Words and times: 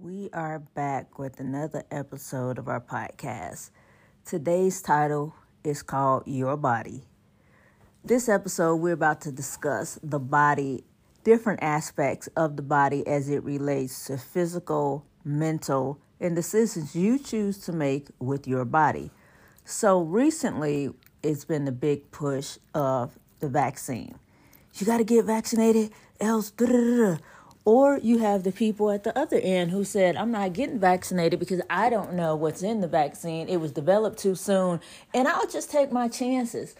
We 0.00 0.30
are 0.32 0.60
back 0.60 1.18
with 1.18 1.40
another 1.40 1.82
episode 1.90 2.56
of 2.58 2.68
our 2.68 2.80
podcast. 2.80 3.70
Today's 4.24 4.80
title 4.80 5.34
is 5.64 5.82
called 5.82 6.22
Your 6.24 6.56
Body. 6.56 7.02
This 8.04 8.28
episode, 8.28 8.76
we're 8.76 8.92
about 8.92 9.20
to 9.22 9.32
discuss 9.32 9.98
the 10.00 10.20
body, 10.20 10.84
different 11.24 11.64
aspects 11.64 12.28
of 12.36 12.54
the 12.54 12.62
body 12.62 13.04
as 13.08 13.28
it 13.28 13.42
relates 13.42 14.04
to 14.04 14.18
physical, 14.18 15.04
mental, 15.24 15.98
and 16.20 16.36
decisions 16.36 16.94
you 16.94 17.18
choose 17.18 17.58
to 17.58 17.72
make 17.72 18.06
with 18.20 18.46
your 18.46 18.64
body. 18.64 19.10
So, 19.64 20.00
recently, 20.00 20.90
it's 21.24 21.44
been 21.44 21.64
the 21.64 21.72
big 21.72 22.12
push 22.12 22.56
of 22.72 23.18
the 23.40 23.48
vaccine. 23.48 24.16
You 24.74 24.86
got 24.86 24.98
to 24.98 25.04
get 25.04 25.24
vaccinated, 25.24 25.90
else. 26.20 26.52
Or 27.68 27.98
you 27.98 28.16
have 28.20 28.44
the 28.44 28.50
people 28.50 28.90
at 28.90 29.04
the 29.04 29.16
other 29.18 29.36
end 29.36 29.72
who 29.72 29.84
said, 29.84 30.16
I'm 30.16 30.30
not 30.30 30.54
getting 30.54 30.78
vaccinated 30.78 31.38
because 31.38 31.60
I 31.68 31.90
don't 31.90 32.14
know 32.14 32.34
what's 32.34 32.62
in 32.62 32.80
the 32.80 32.88
vaccine. 32.88 33.46
It 33.46 33.58
was 33.58 33.72
developed 33.72 34.18
too 34.18 34.36
soon, 34.36 34.80
and 35.12 35.28
I'll 35.28 35.46
just 35.46 35.70
take 35.70 35.92
my 35.92 36.08
chances. 36.08 36.74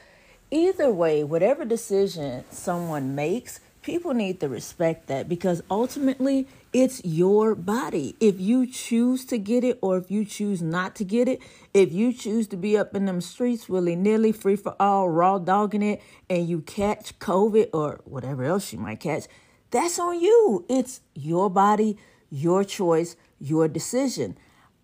Either 0.50 0.90
way, 0.90 1.22
whatever 1.22 1.66
decision 1.66 2.42
someone 2.50 3.14
makes, 3.14 3.60
people 3.82 4.14
need 4.14 4.40
to 4.40 4.48
respect 4.48 5.08
that 5.08 5.28
because 5.28 5.62
ultimately 5.70 6.48
it's 6.72 7.04
your 7.04 7.54
body. 7.54 8.16
If 8.18 8.40
you 8.40 8.66
choose 8.66 9.26
to 9.26 9.36
get 9.36 9.64
it 9.64 9.78
or 9.82 9.98
if 9.98 10.10
you 10.10 10.24
choose 10.24 10.62
not 10.62 10.94
to 10.96 11.04
get 11.04 11.28
it, 11.28 11.42
if 11.74 11.92
you 11.92 12.14
choose 12.14 12.46
to 12.46 12.56
be 12.56 12.78
up 12.78 12.96
in 12.96 13.04
them 13.04 13.20
streets 13.20 13.68
willy 13.68 13.94
nilly, 13.94 14.32
free 14.32 14.56
for 14.56 14.74
all, 14.80 15.10
raw 15.10 15.36
dogging 15.38 15.82
it, 15.82 16.00
and 16.30 16.48
you 16.48 16.62
catch 16.62 17.18
COVID 17.18 17.68
or 17.74 18.00
whatever 18.06 18.42
else 18.44 18.72
you 18.72 18.78
might 18.78 19.00
catch, 19.00 19.26
that's 19.70 19.98
on 19.98 20.20
you. 20.20 20.64
It's 20.68 21.00
your 21.14 21.50
body, 21.50 21.98
your 22.30 22.64
choice, 22.64 23.16
your 23.40 23.68
decision. 23.68 24.36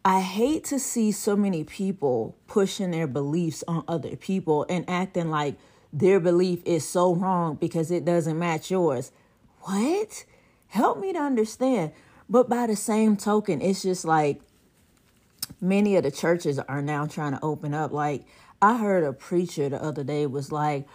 I 0.05 0.21
hate 0.21 0.65
to 0.65 0.79
see 0.79 1.13
so 1.13 1.35
many 1.35 1.65
people 1.65 2.37
pushing 2.47 2.91
their 2.91 3.07
beliefs 3.07 3.65
on 3.67 3.85
other 3.89 4.17
people 4.17 4.67
and 4.69 4.85
acting 4.89 5.31
like 5.31 5.57
their 5.93 6.21
belief 6.21 6.61
is 6.67 6.87
so 6.87 7.15
wrong 7.15 7.55
because 7.55 7.91
it 7.91 8.05
doesn't 8.05 8.39
match 8.39 8.71
yours. 8.71 9.13
What? 9.61 10.25
Help 10.69 10.99
me 10.99 11.13
to 11.13 11.19
understand. 11.19 11.93
But 12.29 12.49
by 12.49 12.67
the 12.67 12.77
same 12.77 13.17
token, 13.17 13.63
it's 13.63 13.83
just 13.83 14.05
like 14.05 14.41
many 15.61 15.97
of 15.97 16.03
the 16.03 16.11
churches 16.11 16.59
are 16.59 16.83
now 16.83 17.07
trying 17.07 17.33
to 17.33 17.43
open 17.43 17.73
up. 17.73 17.93
Like, 17.93 18.25
I 18.61 18.79
heard 18.79 19.05
a 19.05 19.13
preacher 19.13 19.69
the 19.69 19.83
other 19.83 20.05
day 20.05 20.27
was 20.27 20.53
like, 20.53 20.87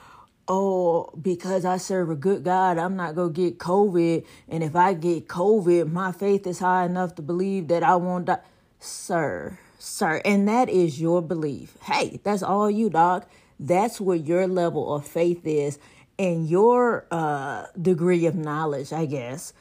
oh, 0.50 1.12
because 1.22 1.64
I 1.64 1.78
serve 1.78 2.10
a 2.10 2.16
good 2.16 2.44
God, 2.44 2.78
I'm 2.80 2.96
not 2.96 3.16
going 3.16 3.34
to 3.34 3.42
get 3.42 3.60
COVID. 3.60 4.26
And 4.50 4.64
if 4.64 4.76
I 4.76 4.94
get 4.94 5.28
COVID, 5.28 5.92
my 5.92 6.12
faith 6.12 6.48
is 6.48 6.60
high 6.60 6.86
enough 6.86 7.16
to 7.16 7.22
believe 7.22 7.68
that 7.68 7.84
I 7.84 7.96
won't 7.96 8.26
die. 8.26 8.40
Sir, 8.80 9.60
sir, 9.78 10.22
and 10.26 10.48
that 10.48 10.70
is 10.70 11.00
your 11.00 11.22
belief. 11.22 11.78
Hey, 11.84 12.20
that's 12.24 12.42
all 12.42 12.72
you, 12.72 12.90
dog. 12.90 13.26
That's 13.60 14.02
where 14.02 14.18
your 14.18 14.48
level 14.48 14.94
of 14.96 15.06
faith 15.06 15.46
is 15.46 15.78
and 16.18 16.50
your 16.50 17.06
uh, 17.12 17.68
degree 17.80 18.26
of 18.26 18.36
knowledge, 18.36 18.92
I 18.92 19.06
guess. 19.06 19.54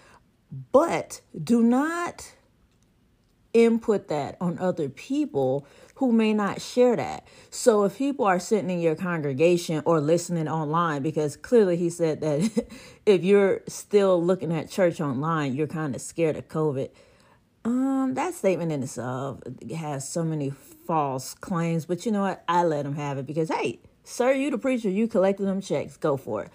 But 0.73 1.21
do 1.41 1.63
not 1.63 2.33
input 3.53 4.09
that 4.09 4.37
on 4.41 4.59
other 4.59 4.89
people 4.89 5.67
who 5.99 6.13
may 6.13 6.33
not 6.33 6.63
share 6.63 6.95
that. 6.95 7.27
So 7.51 7.83
if 7.83 7.99
people 7.99 8.25
are 8.25 8.39
sitting 8.39 8.71
in 8.71 8.81
your 8.81 8.95
congregation 8.95 9.83
or 9.85 10.01
listening 10.01 10.47
online, 10.47 11.03
because 11.03 11.37
clearly 11.37 11.77
he 11.77 11.91
said 11.91 12.21
that 12.21 12.67
if 13.07 13.25
you're 13.25 13.63
still 13.67 14.23
looking 14.23 14.53
at 14.53 14.71
church 14.71 15.01
online, 15.01 15.55
you're 15.55 15.67
kind 15.67 15.97
of 15.97 16.01
scared 16.01 16.37
of 16.37 16.47
COVID. 16.47 16.91
Um, 17.65 18.15
that 18.15 18.35
statement 18.35 18.71
in 18.71 18.85
itself 18.85 19.41
has 19.77 20.09
so 20.09 20.23
many 20.23 20.51
false 20.87 21.35
claims, 21.35 21.85
but 21.85 22.07
you 22.07 22.13
know 22.13 22.23
what? 22.23 22.45
I 22.47 22.63
let 22.63 22.87
him 22.87 22.95
have 22.95 23.19
it 23.19 23.27
because 23.27 23.49
hey, 23.49 23.81
sir, 24.05 24.33
you 24.33 24.53
the 24.53 24.59
preacher, 24.59 24.89
you 24.89 25.09
collected 25.09 25.47
them 25.47 25.61
checks, 25.61 25.97
go 25.97 26.17
for 26.17 26.45
it. 26.45 26.53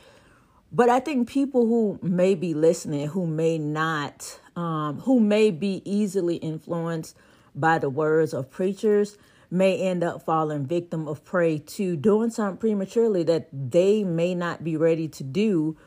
But 0.71 0.87
I 0.87 1.01
think 1.01 1.27
people 1.27 1.67
who 1.67 1.99
may 2.01 2.33
be 2.33 2.53
listening, 2.53 3.07
who 3.07 3.27
may 3.27 3.57
not, 3.57 4.39
um, 4.55 5.01
who 5.01 5.19
may 5.19 5.51
be 5.51 5.81
easily 5.83 6.37
influenced 6.37 7.17
by 7.53 7.77
the 7.77 7.89
words 7.89 8.33
of 8.33 8.49
preachers, 8.49 9.17
may 9.53 9.79
end 9.79 10.03
up 10.03 10.25
falling 10.25 10.65
victim 10.65 11.07
of 11.07 11.23
prey 11.23 11.59
to 11.59 11.95
doing 11.95 12.31
something 12.31 12.57
prematurely 12.57 13.23
that 13.23 13.47
they 13.51 14.03
may 14.03 14.33
not 14.33 14.63
be 14.63 14.75
ready 14.75 15.07
to 15.07 15.23
do 15.23 15.77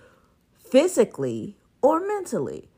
physically 0.57 1.57
or 1.83 2.01
mentally. 2.07 2.69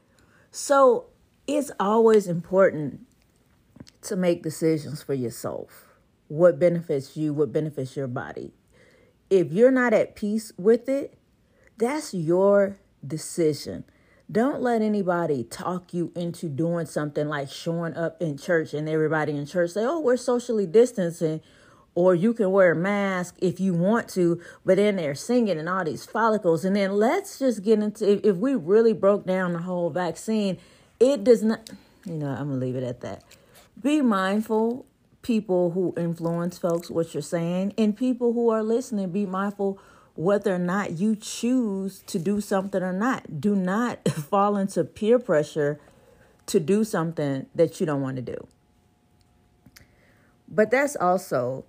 So 0.50 1.06
it's 1.46 1.70
always 1.78 2.26
important 2.26 3.00
to 4.02 4.16
make 4.16 4.42
decisions 4.42 5.02
for 5.02 5.14
yourself. 5.14 5.86
What 6.28 6.58
benefits 6.58 7.16
you, 7.16 7.34
what 7.34 7.52
benefits 7.52 7.94
your 7.94 8.06
body. 8.06 8.54
If 9.28 9.52
you're 9.52 9.70
not 9.70 9.92
at 9.92 10.16
peace 10.16 10.52
with 10.56 10.88
it, 10.88 11.18
that's 11.76 12.14
your 12.14 12.78
decision. 13.06 13.84
Don't 14.30 14.60
let 14.60 14.82
anybody 14.82 15.42
talk 15.44 15.94
you 15.94 16.12
into 16.14 16.48
doing 16.48 16.84
something 16.84 17.28
like 17.28 17.50
showing 17.50 17.94
up 17.94 18.20
in 18.20 18.36
church 18.36 18.74
and 18.74 18.86
everybody 18.86 19.32
in 19.32 19.46
church 19.46 19.70
say, 19.70 19.84
oh, 19.84 20.00
we're 20.00 20.18
socially 20.18 20.66
distancing. 20.66 21.40
Or 21.94 22.14
you 22.14 22.34
can 22.34 22.52
wear 22.52 22.72
a 22.72 22.76
mask 22.76 23.36
if 23.38 23.58
you 23.58 23.72
want 23.72 24.08
to, 24.10 24.40
but 24.64 24.76
then 24.76 24.96
they're 24.96 25.14
singing 25.14 25.58
and 25.58 25.68
all 25.68 25.82
these 25.82 26.04
follicles. 26.04 26.64
And 26.64 26.76
then 26.76 26.92
let's 26.92 27.38
just 27.38 27.64
get 27.64 27.80
into 27.80 28.26
if, 28.28 28.36
we 28.36 28.54
really 28.54 28.92
broke 28.92 29.26
down 29.26 29.54
the 29.54 29.60
whole 29.60 29.90
vaccine, 29.90 30.58
it 31.00 31.24
does 31.24 31.42
not, 31.42 31.70
you 32.04 32.14
know, 32.14 32.28
I'm 32.28 32.50
to 32.50 32.56
leave 32.56 32.76
it 32.76 32.84
at 32.84 33.00
that. 33.00 33.24
Be 33.82 34.02
mindful, 34.02 34.86
people 35.22 35.70
who 35.70 35.94
influence 35.96 36.58
folks, 36.58 36.90
what 36.90 37.14
you're 37.14 37.22
saying, 37.22 37.72
and 37.76 37.96
people 37.96 38.32
who 38.32 38.50
are 38.50 38.62
listening, 38.62 39.10
be 39.10 39.26
mindful 39.26 39.80
whether 40.18 40.52
or 40.52 40.58
not 40.58 40.98
you 40.98 41.14
choose 41.14 42.00
to 42.00 42.18
do 42.18 42.40
something 42.40 42.82
or 42.82 42.92
not. 42.92 43.40
Do 43.40 43.54
not 43.54 44.08
fall 44.08 44.56
into 44.56 44.82
peer 44.82 45.16
pressure 45.16 45.78
to 46.46 46.58
do 46.58 46.82
something 46.82 47.46
that 47.54 47.78
you 47.78 47.86
don't 47.86 48.02
want 48.02 48.16
to 48.16 48.22
do. 48.22 48.48
But 50.48 50.72
that's 50.72 50.96
also 50.96 51.64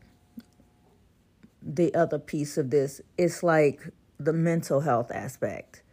the 1.62 1.94
other 1.94 2.18
piece 2.18 2.58
of 2.58 2.72
this. 2.72 3.02
It's 3.20 3.44
like 3.44 3.82
the 4.20 4.34
mental 4.34 4.80
health 4.80 5.12
aspect. 5.12 5.84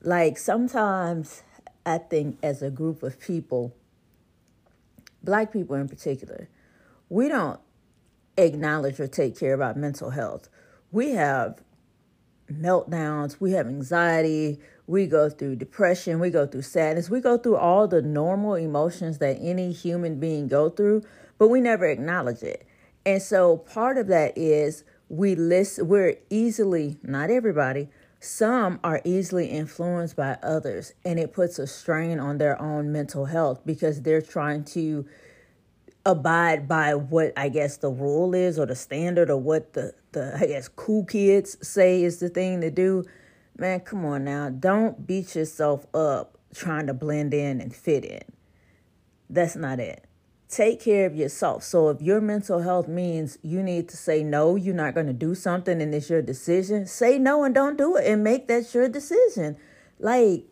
Like 0.00 0.38
sometimes 0.38 1.42
I 1.84 1.98
think 1.98 2.38
as 2.40 2.62
a 2.62 2.70
group 2.70 3.02
of 3.02 3.18
people, 3.18 3.74
black 5.24 5.52
people 5.52 5.74
in 5.74 5.88
particular, 5.88 6.48
we 7.08 7.26
don't 7.26 7.58
acknowledge 8.38 9.00
or 9.00 9.08
take 9.08 9.36
care 9.36 9.54
about 9.54 9.76
mental 9.76 10.10
health. 10.10 10.48
We 10.92 11.10
have 11.10 11.64
meltdowns, 12.52 13.40
we 13.40 13.52
have 13.52 13.66
anxiety, 13.66 14.58
we 14.86 15.06
go 15.06 15.28
through 15.28 15.56
depression, 15.56 16.20
we 16.20 16.30
go 16.30 16.46
through 16.46 16.62
sadness, 16.62 17.10
we 17.10 17.20
go 17.20 17.36
through 17.36 17.56
all 17.56 17.88
the 17.88 18.02
normal 18.02 18.54
emotions 18.54 19.18
that 19.18 19.38
any 19.40 19.72
human 19.72 20.20
being 20.20 20.48
go 20.48 20.70
through, 20.70 21.02
but 21.38 21.48
we 21.48 21.60
never 21.60 21.86
acknowledge 21.86 22.42
it. 22.42 22.66
And 23.04 23.22
so 23.22 23.58
part 23.58 23.98
of 23.98 24.06
that 24.08 24.36
is 24.36 24.84
we 25.08 25.34
listen 25.34 25.88
we're 25.88 26.16
easily, 26.30 26.98
not 27.02 27.30
everybody, 27.30 27.88
some 28.18 28.80
are 28.82 29.00
easily 29.04 29.46
influenced 29.46 30.16
by 30.16 30.38
others 30.42 30.94
and 31.04 31.18
it 31.18 31.32
puts 31.32 31.58
a 31.58 31.66
strain 31.66 32.18
on 32.18 32.38
their 32.38 32.60
own 32.60 32.90
mental 32.90 33.26
health 33.26 33.60
because 33.64 34.02
they're 34.02 34.22
trying 34.22 34.64
to 34.64 35.06
abide 36.06 36.68
by 36.68 36.94
what 36.94 37.32
I 37.36 37.50
guess 37.50 37.78
the 37.78 37.90
rule 37.90 38.34
is 38.34 38.58
or 38.58 38.64
the 38.64 38.76
standard 38.76 39.28
or 39.28 39.36
what 39.36 39.74
the, 39.74 39.92
the 40.12 40.38
I 40.40 40.46
guess 40.46 40.68
cool 40.68 41.04
kids 41.04 41.58
say 41.66 42.02
is 42.02 42.20
the 42.20 42.30
thing 42.30 42.62
to 42.62 42.70
do. 42.70 43.04
Man, 43.58 43.80
come 43.80 44.04
on 44.06 44.24
now. 44.24 44.48
Don't 44.48 45.06
beat 45.06 45.34
yourself 45.34 45.84
up 45.92 46.38
trying 46.54 46.86
to 46.86 46.94
blend 46.94 47.34
in 47.34 47.60
and 47.60 47.74
fit 47.74 48.04
in. 48.04 48.22
That's 49.28 49.56
not 49.56 49.80
it. 49.80 50.04
Take 50.48 50.80
care 50.80 51.06
of 51.06 51.16
yourself. 51.16 51.64
So 51.64 51.88
if 51.88 52.00
your 52.00 52.20
mental 52.20 52.60
health 52.60 52.86
means 52.86 53.36
you 53.42 53.62
need 53.62 53.88
to 53.88 53.96
say 53.96 54.22
no, 54.22 54.54
you're 54.54 54.74
not 54.74 54.94
going 54.94 55.08
to 55.08 55.12
do 55.12 55.34
something 55.34 55.82
and 55.82 55.92
it's 55.92 56.08
your 56.08 56.22
decision, 56.22 56.86
say 56.86 57.18
no 57.18 57.42
and 57.42 57.52
don't 57.54 57.76
do 57.76 57.96
it 57.96 58.06
and 58.06 58.22
make 58.22 58.46
that 58.46 58.72
your 58.72 58.88
decision. 58.88 59.56
Like 59.98 60.44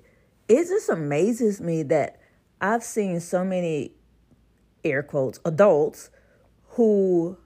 it 0.49 0.65
just 0.65 0.89
amazes 0.89 1.61
me 1.61 1.85
that 1.85 2.21
I've 2.61 2.83
seen 2.83 3.21
so 3.21 3.45
many 3.45 3.93
air 4.85 5.03
quotes, 5.03 5.41
adults 5.45 6.11
who 6.71 7.37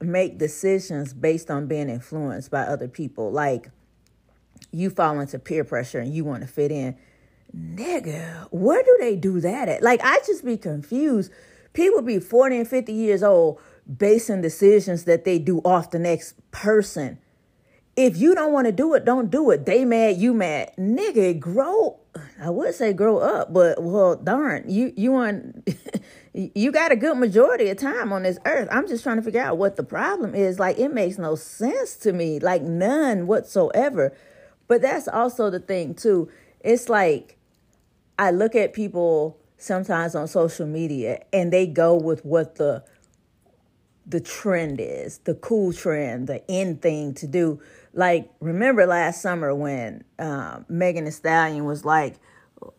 make 0.00 0.38
decisions 0.38 1.12
based 1.12 1.50
on 1.50 1.66
being 1.66 1.88
influenced 1.88 2.50
by 2.50 2.62
other 2.62 2.88
people. 2.88 3.30
Like 3.30 3.70
you 4.70 4.90
fall 4.90 5.20
into 5.20 5.38
peer 5.38 5.64
pressure 5.64 6.00
and 6.00 6.14
you 6.14 6.24
want 6.24 6.42
to 6.42 6.48
fit 6.48 6.70
in. 6.70 6.96
Nigga, 7.56 8.48
where 8.50 8.82
do 8.82 8.96
they 9.00 9.14
do 9.14 9.40
that 9.40 9.68
at? 9.68 9.82
Like, 9.82 10.00
I 10.02 10.18
just 10.26 10.44
be 10.44 10.56
confused. 10.56 11.30
People 11.72 12.02
be 12.02 12.18
40 12.18 12.58
and 12.58 12.68
50 12.68 12.92
years 12.92 13.22
old 13.22 13.60
basing 13.98 14.40
decisions 14.40 15.04
that 15.04 15.24
they 15.24 15.38
do 15.38 15.58
off 15.58 15.90
the 15.90 15.98
next 15.98 16.34
person. 16.50 17.18
If 17.96 18.16
you 18.16 18.34
don't 18.34 18.52
want 18.52 18.66
to 18.66 18.72
do 18.72 18.94
it, 18.94 19.04
don't 19.04 19.30
do 19.30 19.50
it. 19.52 19.66
They 19.66 19.84
mad, 19.84 20.16
you 20.16 20.34
mad. 20.34 20.72
Nigga, 20.76 21.38
grow 21.38 22.00
I 22.40 22.50
would 22.50 22.74
say 22.74 22.92
grow 22.92 23.18
up, 23.18 23.52
but 23.52 23.82
well, 23.82 24.16
darn, 24.16 24.68
you 24.68 24.92
you 24.96 25.12
want 25.12 25.68
you 26.34 26.72
got 26.72 26.90
a 26.90 26.96
good 26.96 27.16
majority 27.16 27.68
of 27.68 27.78
time 27.78 28.12
on 28.12 28.24
this 28.24 28.38
earth. 28.44 28.68
I'm 28.72 28.88
just 28.88 29.04
trying 29.04 29.16
to 29.16 29.22
figure 29.22 29.40
out 29.40 29.56
what 29.56 29.76
the 29.76 29.84
problem 29.84 30.34
is. 30.34 30.58
Like, 30.58 30.78
it 30.78 30.92
makes 30.92 31.16
no 31.16 31.36
sense 31.36 31.96
to 31.98 32.12
me, 32.12 32.40
like, 32.40 32.60
none 32.60 33.28
whatsoever. 33.28 34.16
But 34.66 34.82
that's 34.82 35.06
also 35.06 35.48
the 35.48 35.60
thing, 35.60 35.94
too. 35.94 36.28
It's 36.60 36.88
like, 36.88 37.38
I 38.18 38.32
look 38.32 38.56
at 38.56 38.72
people 38.72 39.38
sometimes 39.58 40.14
on 40.14 40.26
social 40.26 40.66
media 40.66 41.22
and 41.32 41.52
they 41.52 41.66
go 41.66 41.94
with 41.96 42.24
what 42.24 42.56
the 42.56 42.84
the 44.06 44.20
trend 44.20 44.80
is, 44.82 45.18
the 45.18 45.34
cool 45.34 45.72
trend, 45.72 46.26
the 46.26 46.42
end 46.50 46.82
thing 46.82 47.14
to 47.14 47.26
do. 47.26 47.58
Like, 47.94 48.28
remember 48.38 48.84
last 48.84 49.22
summer 49.22 49.54
when 49.54 50.04
um, 50.18 50.66
Megan 50.68 51.06
Thee 51.06 51.10
Stallion 51.10 51.64
was 51.64 51.86
like, 51.86 52.16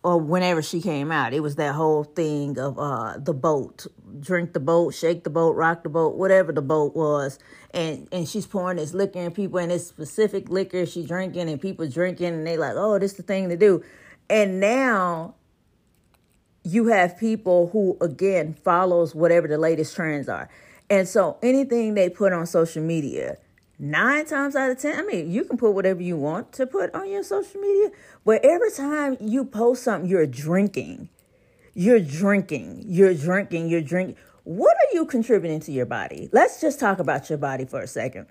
or 0.04 0.18
whenever 0.18 0.62
she 0.62 0.82
came 0.82 1.12
out, 1.12 1.34
it 1.34 1.42
was 1.42 1.56
that 1.56 1.76
whole 1.76 2.04
thing 2.04 2.58
of 2.58 2.80
uh, 2.80 3.18
the 3.18 3.34
boat, 3.34 3.86
drink 4.20 4.54
the 4.54 4.60
boat, 4.60 4.94
shake 4.94 5.24
the 5.24 5.30
boat, 5.30 5.56
rock 5.56 5.84
the 5.84 5.90
boat, 5.90 6.16
whatever 6.16 6.52
the 6.52 6.62
boat 6.62 6.96
was, 6.96 7.40
and 7.74 8.08
and 8.12 8.28
she's 8.28 8.46
pouring 8.46 8.78
this 8.78 8.94
liquor 8.94 9.20
and 9.20 9.34
people 9.34 9.60
in 9.60 9.70
this 9.70 9.88
specific 9.88 10.50
liquor 10.50 10.86
she 10.86 11.06
drinking 11.06 11.50
and 11.50 11.62
people 11.62 11.88
drinking 11.88 12.28
and 12.28 12.48
they 12.48 12.58
like, 12.58 12.74
oh, 12.76 12.98
this 13.00 13.14
the 13.14 13.24
thing 13.24 13.50
to 13.50 13.58
do, 13.58 13.84
and 14.30 14.60
now 14.60 15.36
you 16.64 16.88
have 16.88 17.18
people 17.18 17.70
who 17.72 17.98
again 18.02 18.54
follows 18.54 19.14
whatever 19.14 19.48
the 19.48 19.58
latest 19.58 19.96
trends 19.96 20.30
are, 20.30 20.50
and 20.90 21.08
so 21.08 21.38
anything 21.44 21.94
they 21.94 22.10
put 22.10 22.32
on 22.32 22.46
social 22.46 22.82
media 22.82 23.38
nine 23.80 24.26
times 24.26 24.56
out 24.56 24.72
of 24.72 24.80
ten, 24.80 25.00
I 25.00 25.04
mean, 25.04 25.32
you 25.32 25.44
can 25.44 25.58
put 25.58 25.72
whatever 25.72 26.02
you 26.02 26.18
want 26.18 26.54
to 26.54 26.66
put 26.66 26.94
on 26.94 27.10
your 27.10 27.24
social 27.24 27.60
media, 27.60 27.92
but 28.24 28.44
every 28.44 28.72
time 28.72 29.18
you 29.20 29.46
post 29.46 29.84
something, 29.84 30.10
you're 30.10 30.26
drinking. 30.26 31.10
You're 31.74 32.00
drinking. 32.00 32.84
You're 32.88 33.14
drinking. 33.14 33.70
You're 33.70 33.82
drinking. 33.82 34.16
What 34.44 34.76
are 34.76 34.96
you 34.96 35.06
contributing 35.06 35.60
to 35.62 35.72
your 35.72 35.86
body? 35.86 36.30
Let's 36.32 36.62
just 36.62 36.80
talk 36.80 37.00
about 37.00 37.30
your 37.30 37.38
body 37.38 37.66
for 37.66 37.82
a 37.82 37.88
second. 37.88 38.28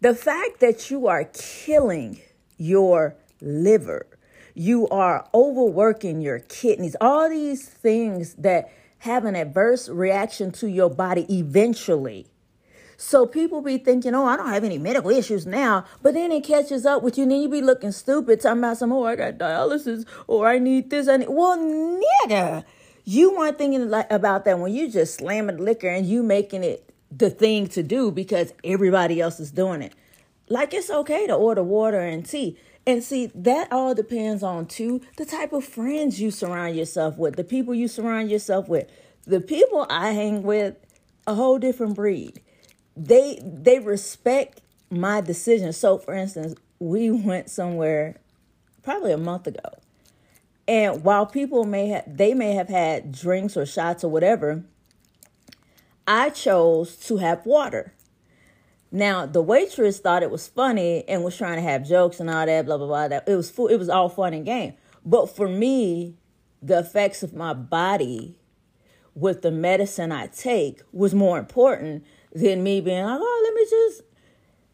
The 0.00 0.14
fact 0.14 0.60
that 0.60 0.90
you 0.90 1.08
are 1.08 1.24
killing 1.24 2.20
your 2.56 3.16
liver, 3.40 4.06
you 4.54 4.88
are 4.88 5.28
overworking 5.34 6.20
your 6.20 6.38
kidneys, 6.38 6.96
all 7.00 7.28
these 7.28 7.68
things 7.68 8.34
that 8.34 8.72
have 8.98 9.24
an 9.24 9.36
adverse 9.36 9.88
reaction 9.88 10.50
to 10.52 10.68
your 10.68 10.88
body 10.88 11.26
eventually 11.28 12.26
so 12.96 13.26
people 13.26 13.60
be 13.60 13.78
thinking, 13.78 14.14
oh, 14.14 14.24
I 14.24 14.36
don't 14.36 14.48
have 14.48 14.64
any 14.64 14.78
medical 14.78 15.10
issues 15.10 15.46
now, 15.46 15.84
but 16.02 16.14
then 16.14 16.32
it 16.32 16.44
catches 16.44 16.86
up 16.86 17.02
with 17.02 17.18
you, 17.18 17.24
and 17.24 17.32
then 17.32 17.40
you 17.42 17.48
be 17.48 17.60
looking 17.60 17.92
stupid, 17.92 18.40
talking 18.40 18.58
about 18.58 18.78
some, 18.78 18.92
oh, 18.92 19.04
I 19.04 19.16
got 19.16 19.38
dialysis, 19.38 20.06
or 20.26 20.48
I 20.48 20.58
need 20.58 20.90
this, 20.90 21.08
I 21.08 21.18
need. 21.18 21.28
Well, 21.28 21.58
nigga, 21.58 22.64
you 23.04 23.36
weren't 23.36 23.58
thinking 23.58 23.92
about 24.10 24.44
that 24.46 24.58
when 24.58 24.72
you 24.72 24.90
just 24.90 25.18
slamming 25.18 25.58
liquor 25.58 25.88
and 25.88 26.06
you 26.06 26.22
making 26.22 26.64
it 26.64 26.90
the 27.10 27.30
thing 27.30 27.68
to 27.68 27.82
do 27.82 28.10
because 28.10 28.52
everybody 28.64 29.20
else 29.20 29.40
is 29.40 29.50
doing 29.50 29.82
it. 29.82 29.94
Like 30.48 30.72
it's 30.74 30.90
okay 30.90 31.26
to 31.26 31.34
order 31.34 31.62
water 31.62 32.00
and 32.00 32.24
tea. 32.24 32.58
And 32.86 33.02
see, 33.02 33.30
that 33.34 33.72
all 33.72 33.94
depends 33.94 34.42
on 34.42 34.66
too 34.66 35.00
the 35.16 35.24
type 35.24 35.52
of 35.52 35.64
friends 35.64 36.20
you 36.20 36.30
surround 36.30 36.76
yourself 36.76 37.16
with, 37.16 37.36
the 37.36 37.44
people 37.44 37.74
you 37.74 37.88
surround 37.88 38.30
yourself 38.30 38.68
with. 38.68 38.88
The 39.24 39.40
people 39.40 39.86
I 39.90 40.12
hang 40.12 40.44
with, 40.44 40.76
a 41.26 41.34
whole 41.34 41.58
different 41.58 41.94
breed 41.94 42.40
they 42.96 43.38
they 43.42 43.78
respect 43.78 44.60
my 44.90 45.20
decision. 45.20 45.72
So 45.72 45.98
for 45.98 46.14
instance, 46.14 46.54
we 46.78 47.10
went 47.10 47.50
somewhere 47.50 48.16
probably 48.82 49.12
a 49.12 49.18
month 49.18 49.46
ago. 49.46 49.78
And 50.68 51.04
while 51.04 51.26
people 51.26 51.64
may 51.64 51.88
have 51.88 52.04
they 52.06 52.34
may 52.34 52.52
have 52.52 52.68
had 52.68 53.12
drinks 53.12 53.56
or 53.56 53.66
shots 53.66 54.02
or 54.02 54.10
whatever, 54.10 54.64
I 56.06 56.30
chose 56.30 56.96
to 57.06 57.18
have 57.18 57.46
water. 57.46 57.92
Now 58.90 59.26
the 59.26 59.42
waitress 59.42 60.00
thought 60.00 60.22
it 60.22 60.30
was 60.30 60.48
funny 60.48 61.06
and 61.08 61.22
was 61.22 61.36
trying 61.36 61.56
to 61.56 61.62
have 61.62 61.86
jokes 61.86 62.18
and 62.18 62.30
all 62.30 62.46
that, 62.46 62.66
blah 62.66 62.78
blah 62.78 62.86
blah. 62.86 63.08
That 63.08 63.28
it 63.28 63.36
was 63.36 63.50
full, 63.50 63.68
it 63.68 63.76
was 63.76 63.88
all 63.88 64.08
fun 64.08 64.32
and 64.32 64.44
game. 64.44 64.74
But 65.04 65.26
for 65.26 65.48
me, 65.48 66.14
the 66.62 66.78
effects 66.80 67.22
of 67.22 67.32
my 67.32 67.52
body 67.52 68.34
with 69.14 69.42
the 69.42 69.50
medicine 69.50 70.10
I 70.12 70.26
take 70.26 70.82
was 70.92 71.14
more 71.14 71.38
important 71.38 72.04
than 72.36 72.62
me 72.62 72.80
being 72.80 73.04
like, 73.04 73.18
oh, 73.20 73.40
let 73.44 73.54
me 73.54 73.66
just. 73.68 74.02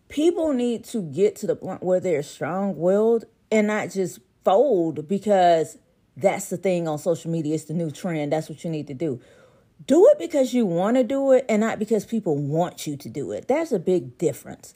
People 0.09 0.53
need 0.53 0.85
to 0.85 1.01
get 1.01 1.37
to 1.37 1.47
the 1.47 1.57
point 1.57 1.83
where 1.83 2.01
they're 2.01 2.23
strong 2.23 2.77
willed 2.77 3.25
and 3.51 3.67
not 3.67 3.91
just 3.91 4.19
fold 4.45 5.09
because 5.09 5.79
that's 6.17 6.51
the 6.51 6.59
thing 6.59 6.87
on 6.87 6.99
social 6.99 7.31
media. 7.31 7.55
It's 7.55 7.65
the 7.65 7.75
new 7.75 7.91
trend. 7.91 8.33
That's 8.33 8.51
what 8.51 8.63
you 8.63 8.71
need 8.71 8.89
to 8.89 8.95
do. 8.95 9.21
Do 9.87 10.07
it 10.09 10.19
because 10.19 10.53
you 10.53 10.67
want 10.67 10.97
to 10.99 11.05
do 11.05 11.33
it 11.33 11.47
and 11.49 11.61
not 11.61 11.79
because 11.79 12.05
people 12.05 12.37
want 12.37 12.87
you 12.87 12.97
to 12.97 13.09
do 13.09 13.33
it. 13.33 13.49
That's 13.49 13.73
a 13.73 13.79
big 13.79 14.19
difference. 14.19 14.75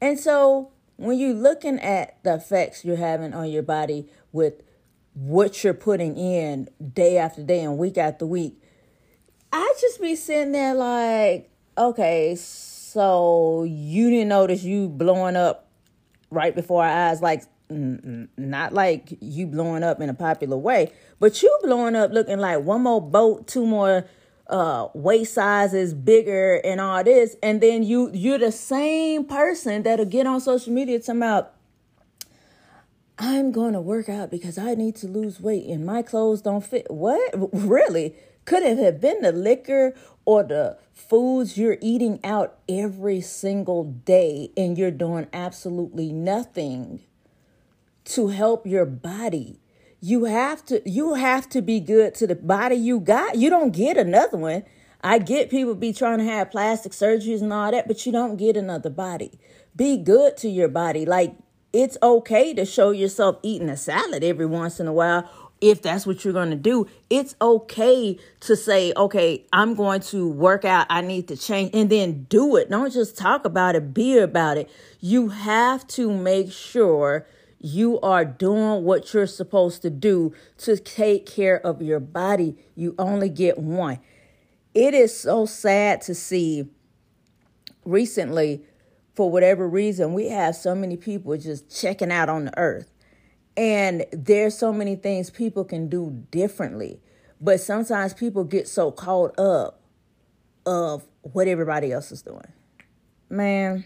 And 0.00 0.20
so 0.20 0.72
when 0.96 1.18
you're 1.18 1.32
looking 1.32 1.78
at 1.80 2.22
the 2.22 2.34
effects 2.34 2.84
you're 2.84 2.96
having 2.96 3.32
on 3.32 3.48
your 3.48 3.62
body 3.62 4.10
with 4.32 4.62
what 5.14 5.64
you're 5.64 5.74
putting 5.74 6.18
in 6.18 6.68
day 6.92 7.16
after 7.16 7.42
day 7.42 7.60
and 7.62 7.78
week 7.78 7.96
after 7.96 8.26
week, 8.26 8.62
I 9.52 9.74
just 9.80 10.00
be 10.02 10.14
sitting 10.14 10.52
there 10.52 10.74
like, 10.74 11.50
okay, 11.76 12.34
so 12.36 13.64
you 13.64 14.10
didn't 14.10 14.28
notice 14.28 14.62
you 14.62 14.88
blowing 14.88 15.36
up 15.36 15.68
right 16.30 16.54
before 16.54 16.84
our 16.84 17.10
eyes, 17.10 17.22
like 17.22 17.42
not 17.68 18.72
like 18.72 19.18
you 19.20 19.46
blowing 19.46 19.82
up 19.82 20.00
in 20.00 20.08
a 20.08 20.14
popular 20.14 20.56
way, 20.56 20.92
but 21.18 21.42
you 21.42 21.58
blowing 21.62 21.96
up 21.96 22.12
looking 22.12 22.38
like 22.38 22.62
one 22.62 22.82
more 22.82 23.00
boat, 23.00 23.46
two 23.46 23.66
more 23.66 24.06
uh 24.48 24.86
waist 24.94 25.34
sizes 25.34 25.92
bigger 25.92 26.60
and 26.64 26.80
all 26.80 27.02
this 27.02 27.34
and 27.42 27.60
then 27.60 27.82
you 27.82 28.12
you're 28.14 28.38
the 28.38 28.52
same 28.52 29.24
person 29.24 29.82
that'll 29.82 30.04
get 30.04 30.24
on 30.24 30.40
social 30.40 30.72
media 30.72 31.00
talking 31.00 31.16
about 31.16 31.56
I'm 33.18 33.50
going 33.50 33.72
to 33.72 33.80
work 33.80 34.08
out 34.08 34.30
because 34.30 34.58
I 34.58 34.74
need 34.74 34.94
to 34.96 35.08
lose 35.08 35.40
weight 35.40 35.66
and 35.66 35.86
my 35.86 36.02
clothes 36.02 36.42
don't 36.42 36.64
fit. 36.64 36.86
What? 36.90 37.34
Really? 37.52 38.14
Could 38.44 38.62
it 38.62 38.78
have 38.78 39.00
been 39.00 39.22
the 39.22 39.32
liquor 39.32 39.94
or 40.26 40.42
the 40.42 40.76
foods 40.92 41.56
you're 41.56 41.78
eating 41.80 42.20
out 42.22 42.58
every 42.68 43.22
single 43.22 43.84
day 43.84 44.50
and 44.56 44.76
you're 44.76 44.90
doing 44.90 45.28
absolutely 45.32 46.12
nothing 46.12 47.00
to 48.04 48.28
help 48.28 48.66
your 48.66 48.84
body? 48.84 49.60
You 50.00 50.24
have 50.24 50.64
to 50.66 50.86
you 50.88 51.14
have 51.14 51.48
to 51.50 51.62
be 51.62 51.80
good 51.80 52.14
to 52.16 52.26
the 52.26 52.34
body 52.34 52.76
you 52.76 53.00
got. 53.00 53.36
You 53.36 53.48
don't 53.48 53.72
get 53.72 53.96
another 53.96 54.36
one. 54.36 54.64
I 55.02 55.18
get 55.18 55.50
people 55.50 55.74
be 55.74 55.92
trying 55.92 56.18
to 56.18 56.24
have 56.24 56.50
plastic 56.50 56.92
surgeries 56.92 57.40
and 57.40 57.52
all 57.52 57.70
that, 57.70 57.86
but 57.86 58.04
you 58.04 58.12
don't 58.12 58.36
get 58.36 58.56
another 58.56 58.90
body. 58.90 59.38
Be 59.74 59.96
good 59.96 60.36
to 60.38 60.48
your 60.48 60.68
body. 60.68 61.06
Like 61.06 61.36
it's 61.72 61.96
okay 62.02 62.54
to 62.54 62.64
show 62.64 62.90
yourself 62.90 63.38
eating 63.42 63.68
a 63.68 63.76
salad 63.76 64.24
every 64.24 64.46
once 64.46 64.80
in 64.80 64.86
a 64.86 64.92
while 64.92 65.28
if 65.60 65.82
that's 65.82 66.06
what 66.06 66.24
you're 66.24 66.34
going 66.34 66.50
to 66.50 66.56
do, 66.56 66.86
it's 67.08 67.34
okay 67.40 68.18
to 68.40 68.56
say, 68.56 68.92
okay, 68.96 69.44
I'm 69.52 69.74
going 69.74 70.00
to 70.02 70.28
work 70.28 70.64
out. 70.64 70.86
I 70.90 71.00
need 71.00 71.28
to 71.28 71.36
change 71.36 71.70
and 71.72 71.88
then 71.88 72.24
do 72.24 72.56
it. 72.56 72.70
Don't 72.70 72.92
just 72.92 73.16
talk 73.16 73.44
about 73.44 73.74
it, 73.74 73.94
be 73.94 74.18
about 74.18 74.58
it. 74.58 74.70
You 75.00 75.28
have 75.28 75.86
to 75.88 76.12
make 76.12 76.52
sure 76.52 77.26
you 77.58 77.98
are 78.00 78.24
doing 78.24 78.84
what 78.84 79.12
you're 79.14 79.26
supposed 79.26 79.82
to 79.82 79.90
do 79.90 80.34
to 80.58 80.76
take 80.76 81.26
care 81.26 81.58
of 81.64 81.80
your 81.80 82.00
body. 82.00 82.56
You 82.74 82.94
only 82.98 83.30
get 83.30 83.58
one. 83.58 83.98
It 84.74 84.92
is 84.92 85.18
so 85.18 85.46
sad 85.46 86.02
to 86.02 86.14
see 86.14 86.68
recently, 87.86 88.62
for 89.14 89.30
whatever 89.30 89.66
reason, 89.66 90.12
we 90.12 90.28
have 90.28 90.54
so 90.54 90.74
many 90.74 90.98
people 90.98 91.34
just 91.38 91.74
checking 91.74 92.12
out 92.12 92.28
on 92.28 92.44
the 92.44 92.58
earth 92.58 92.90
and 93.56 94.04
there's 94.12 94.56
so 94.56 94.72
many 94.72 94.96
things 94.96 95.30
people 95.30 95.64
can 95.64 95.88
do 95.88 96.24
differently. 96.30 97.00
But 97.40 97.60
sometimes 97.60 98.14
people 98.14 98.44
get 98.44 98.68
so 98.68 98.90
caught 98.90 99.38
up 99.38 99.80
of 100.64 101.06
what 101.22 101.48
everybody 101.48 101.92
else 101.92 102.12
is 102.12 102.22
doing. 102.22 102.52
Man, 103.28 103.84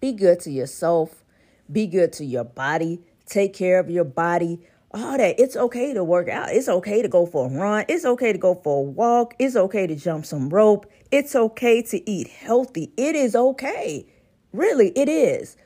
be 0.00 0.12
good 0.12 0.40
to 0.40 0.50
yourself. 0.50 1.24
Be 1.70 1.86
good 1.86 2.12
to 2.14 2.24
your 2.24 2.44
body. 2.44 3.00
Take 3.26 3.54
care 3.54 3.78
of 3.78 3.90
your 3.90 4.04
body. 4.04 4.60
All 4.92 5.16
that. 5.16 5.38
It's 5.38 5.56
okay 5.56 5.94
to 5.94 6.02
work 6.02 6.28
out. 6.28 6.50
It's 6.50 6.68
okay 6.68 7.00
to 7.00 7.08
go 7.08 7.26
for 7.26 7.46
a 7.46 7.48
run. 7.48 7.84
It's 7.88 8.04
okay 8.04 8.32
to 8.32 8.38
go 8.38 8.56
for 8.56 8.78
a 8.78 8.82
walk. 8.82 9.34
It's 9.38 9.54
okay 9.54 9.86
to 9.86 9.94
jump 9.94 10.26
some 10.26 10.48
rope. 10.48 10.90
It's 11.12 11.36
okay 11.36 11.80
to 11.82 12.10
eat 12.10 12.28
healthy. 12.28 12.92
It 12.96 13.14
is 13.14 13.36
okay. 13.36 14.06
Really, 14.52 14.88
it 14.96 15.08
is 15.08 15.56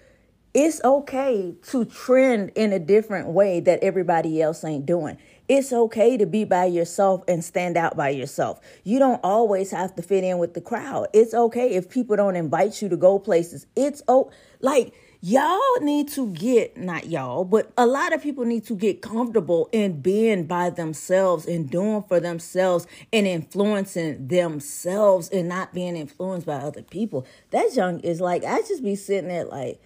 it's 0.54 0.80
okay 0.84 1.52
to 1.70 1.84
trend 1.84 2.52
in 2.54 2.72
a 2.72 2.78
different 2.78 3.28
way 3.28 3.58
that 3.58 3.82
everybody 3.82 4.40
else 4.40 4.62
ain't 4.62 4.86
doing. 4.86 5.18
It's 5.48 5.72
okay 5.72 6.16
to 6.16 6.26
be 6.26 6.44
by 6.44 6.66
yourself 6.66 7.24
and 7.26 7.44
stand 7.44 7.76
out 7.76 7.96
by 7.96 8.10
yourself. 8.10 8.60
You 8.84 9.00
don't 9.00 9.20
always 9.24 9.72
have 9.72 9.96
to 9.96 10.02
fit 10.02 10.22
in 10.22 10.38
with 10.38 10.54
the 10.54 10.60
crowd. 10.60 11.08
It's 11.12 11.34
okay 11.34 11.74
if 11.74 11.90
people 11.90 12.16
don't 12.16 12.36
invite 12.36 12.80
you 12.80 12.88
to 12.88 12.96
go 12.96 13.18
places. 13.18 13.66
It's 13.74 14.00
oh 14.06 14.30
like 14.60 14.94
y'all 15.20 15.80
need 15.80 16.06
to 16.06 16.28
get 16.32 16.76
not 16.76 17.06
y'all 17.06 17.46
but 17.46 17.72
a 17.78 17.86
lot 17.86 18.12
of 18.12 18.22
people 18.22 18.44
need 18.44 18.62
to 18.62 18.74
get 18.74 19.00
comfortable 19.00 19.70
in 19.72 19.98
being 20.02 20.44
by 20.44 20.68
themselves 20.68 21.46
and 21.46 21.70
doing 21.70 22.02
for 22.02 22.20
themselves 22.20 22.86
and 23.10 23.26
influencing 23.26 24.28
themselves 24.28 25.30
and 25.30 25.48
not 25.48 25.72
being 25.72 25.96
influenced 25.96 26.46
by 26.46 26.56
other 26.56 26.82
people 26.82 27.26
that 27.52 27.74
young 27.74 27.98
is 28.00 28.20
like 28.20 28.44
i 28.44 28.60
just 28.68 28.84
be 28.84 28.94
sitting 28.94 29.28
there 29.28 29.46
like 29.46 29.80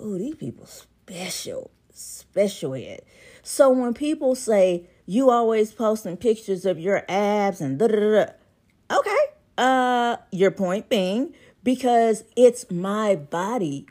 oh 0.00 0.18
these 0.18 0.34
people 0.34 0.66
special 0.66 1.70
special 1.90 2.74
ed 2.74 3.00
so 3.42 3.70
when 3.70 3.94
people 3.94 4.34
say 4.34 4.84
you 5.06 5.30
always 5.30 5.72
posting 5.72 6.16
pictures 6.16 6.64
of 6.64 6.78
your 6.78 7.04
abs 7.08 7.60
and 7.60 7.78
da 7.78 7.86
da 7.86 7.96
da 7.96 8.26
okay 8.98 9.24
uh 9.58 10.16
your 10.30 10.50
point 10.50 10.88
being 10.88 11.34
because 11.62 12.24
it's 12.36 12.70
my 12.70 13.16
body 13.16 13.86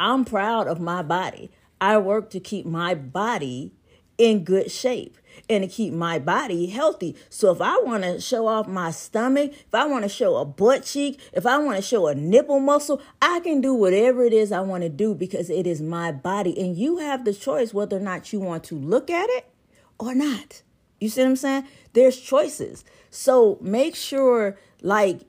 I'm 0.00 0.24
proud 0.24 0.66
of 0.66 0.80
my 0.80 1.02
body. 1.02 1.50
I 1.80 1.98
work 1.98 2.30
to 2.30 2.40
keep 2.40 2.66
my 2.66 2.94
body 2.94 3.72
in 4.18 4.44
good 4.44 4.70
shape 4.70 5.18
and 5.48 5.62
to 5.64 5.68
keep 5.68 5.92
my 5.92 6.18
body 6.18 6.66
healthy. 6.66 7.16
So 7.28 7.52
if 7.52 7.60
I 7.60 7.78
want 7.78 8.02
to 8.04 8.20
show 8.20 8.46
off 8.46 8.66
my 8.66 8.90
stomach, 8.90 9.52
if 9.52 9.74
I 9.74 9.86
want 9.86 10.04
to 10.04 10.08
show 10.08 10.36
a 10.36 10.44
butt 10.44 10.84
cheek, 10.84 11.20
if 11.32 11.46
I 11.46 11.58
want 11.58 11.76
to 11.76 11.82
show 11.82 12.06
a 12.06 12.14
nipple 12.14 12.60
muscle, 12.60 13.00
I 13.20 13.40
can 13.40 13.60
do 13.60 13.74
whatever 13.74 14.24
it 14.24 14.32
is 14.32 14.52
I 14.52 14.60
want 14.60 14.82
to 14.82 14.88
do 14.88 15.14
because 15.14 15.50
it 15.50 15.66
is 15.66 15.82
my 15.82 16.12
body. 16.12 16.58
And 16.58 16.76
you 16.76 16.98
have 16.98 17.24
the 17.24 17.34
choice 17.34 17.74
whether 17.74 17.96
or 17.96 18.00
not 18.00 18.32
you 18.32 18.40
want 18.40 18.64
to 18.64 18.76
look 18.76 19.10
at 19.10 19.28
it 19.30 19.46
or 19.98 20.14
not. 20.14 20.62
You 21.00 21.08
see 21.08 21.22
what 21.22 21.28
I'm 21.28 21.36
saying? 21.36 21.64
There's 21.92 22.18
choices. 22.18 22.84
So 23.10 23.58
make 23.60 23.94
sure 23.94 24.56
like 24.82 25.20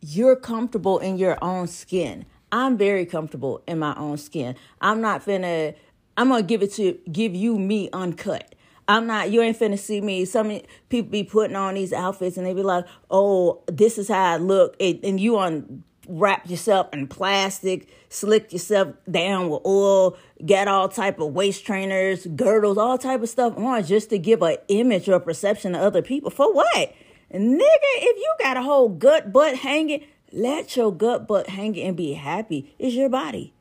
you're 0.00 0.36
comfortable 0.36 0.98
in 0.98 1.18
your 1.18 1.36
own 1.42 1.66
skin. 1.66 2.24
I'm 2.50 2.78
very 2.78 3.04
comfortable 3.04 3.62
in 3.66 3.78
my 3.78 3.94
own 3.96 4.16
skin. 4.16 4.56
I'm 4.80 5.00
not 5.00 5.24
finna, 5.24 5.74
I'm 6.18 6.28
gonna 6.28 6.42
give 6.42 6.62
it 6.62 6.72
to, 6.74 6.98
give 7.10 7.34
you 7.34 7.58
me 7.58 7.88
uncut. 7.92 8.56
I'm 8.88 9.06
not, 9.06 9.30
you 9.30 9.40
ain't 9.40 9.58
finna 9.58 9.78
see 9.78 10.00
me. 10.00 10.24
Some 10.24 10.60
people 10.88 11.10
be 11.10 11.22
putting 11.22 11.54
on 11.54 11.74
these 11.74 11.92
outfits 11.92 12.36
and 12.36 12.44
they 12.44 12.54
be 12.54 12.62
like, 12.62 12.86
oh, 13.08 13.62
this 13.66 13.98
is 13.98 14.08
how 14.08 14.34
I 14.34 14.36
look. 14.36 14.76
And 14.80 15.20
you 15.20 15.38
on 15.38 15.84
wrap 16.08 16.48
yourself 16.50 16.88
in 16.92 17.06
plastic, 17.06 17.88
slick 18.08 18.52
yourself 18.52 18.94
down 19.08 19.48
with 19.48 19.60
oil, 19.64 20.16
get 20.44 20.66
all 20.66 20.88
type 20.88 21.20
of 21.20 21.34
waist 21.34 21.64
trainers, 21.64 22.26
girdles, 22.26 22.78
all 22.78 22.98
type 22.98 23.22
of 23.22 23.28
stuff 23.28 23.56
on 23.56 23.84
just 23.84 24.10
to 24.10 24.18
give 24.18 24.42
an 24.42 24.56
image 24.66 25.08
or 25.08 25.20
perception 25.20 25.74
to 25.74 25.78
other 25.78 26.02
people. 26.02 26.30
For 26.30 26.52
what? 26.52 26.94
Nigga, 27.32 27.60
if 27.60 28.16
you 28.16 28.34
got 28.40 28.56
a 28.56 28.62
whole 28.62 28.88
gut 28.88 29.32
butt 29.32 29.56
hanging, 29.56 30.02
let 30.32 30.76
your 30.76 30.92
gut 30.92 31.28
butt 31.28 31.50
hang 31.50 31.78
and 31.78 31.96
be 31.96 32.14
happy. 32.14 32.74
It's 32.78 32.96
your 32.96 33.08
body. 33.08 33.52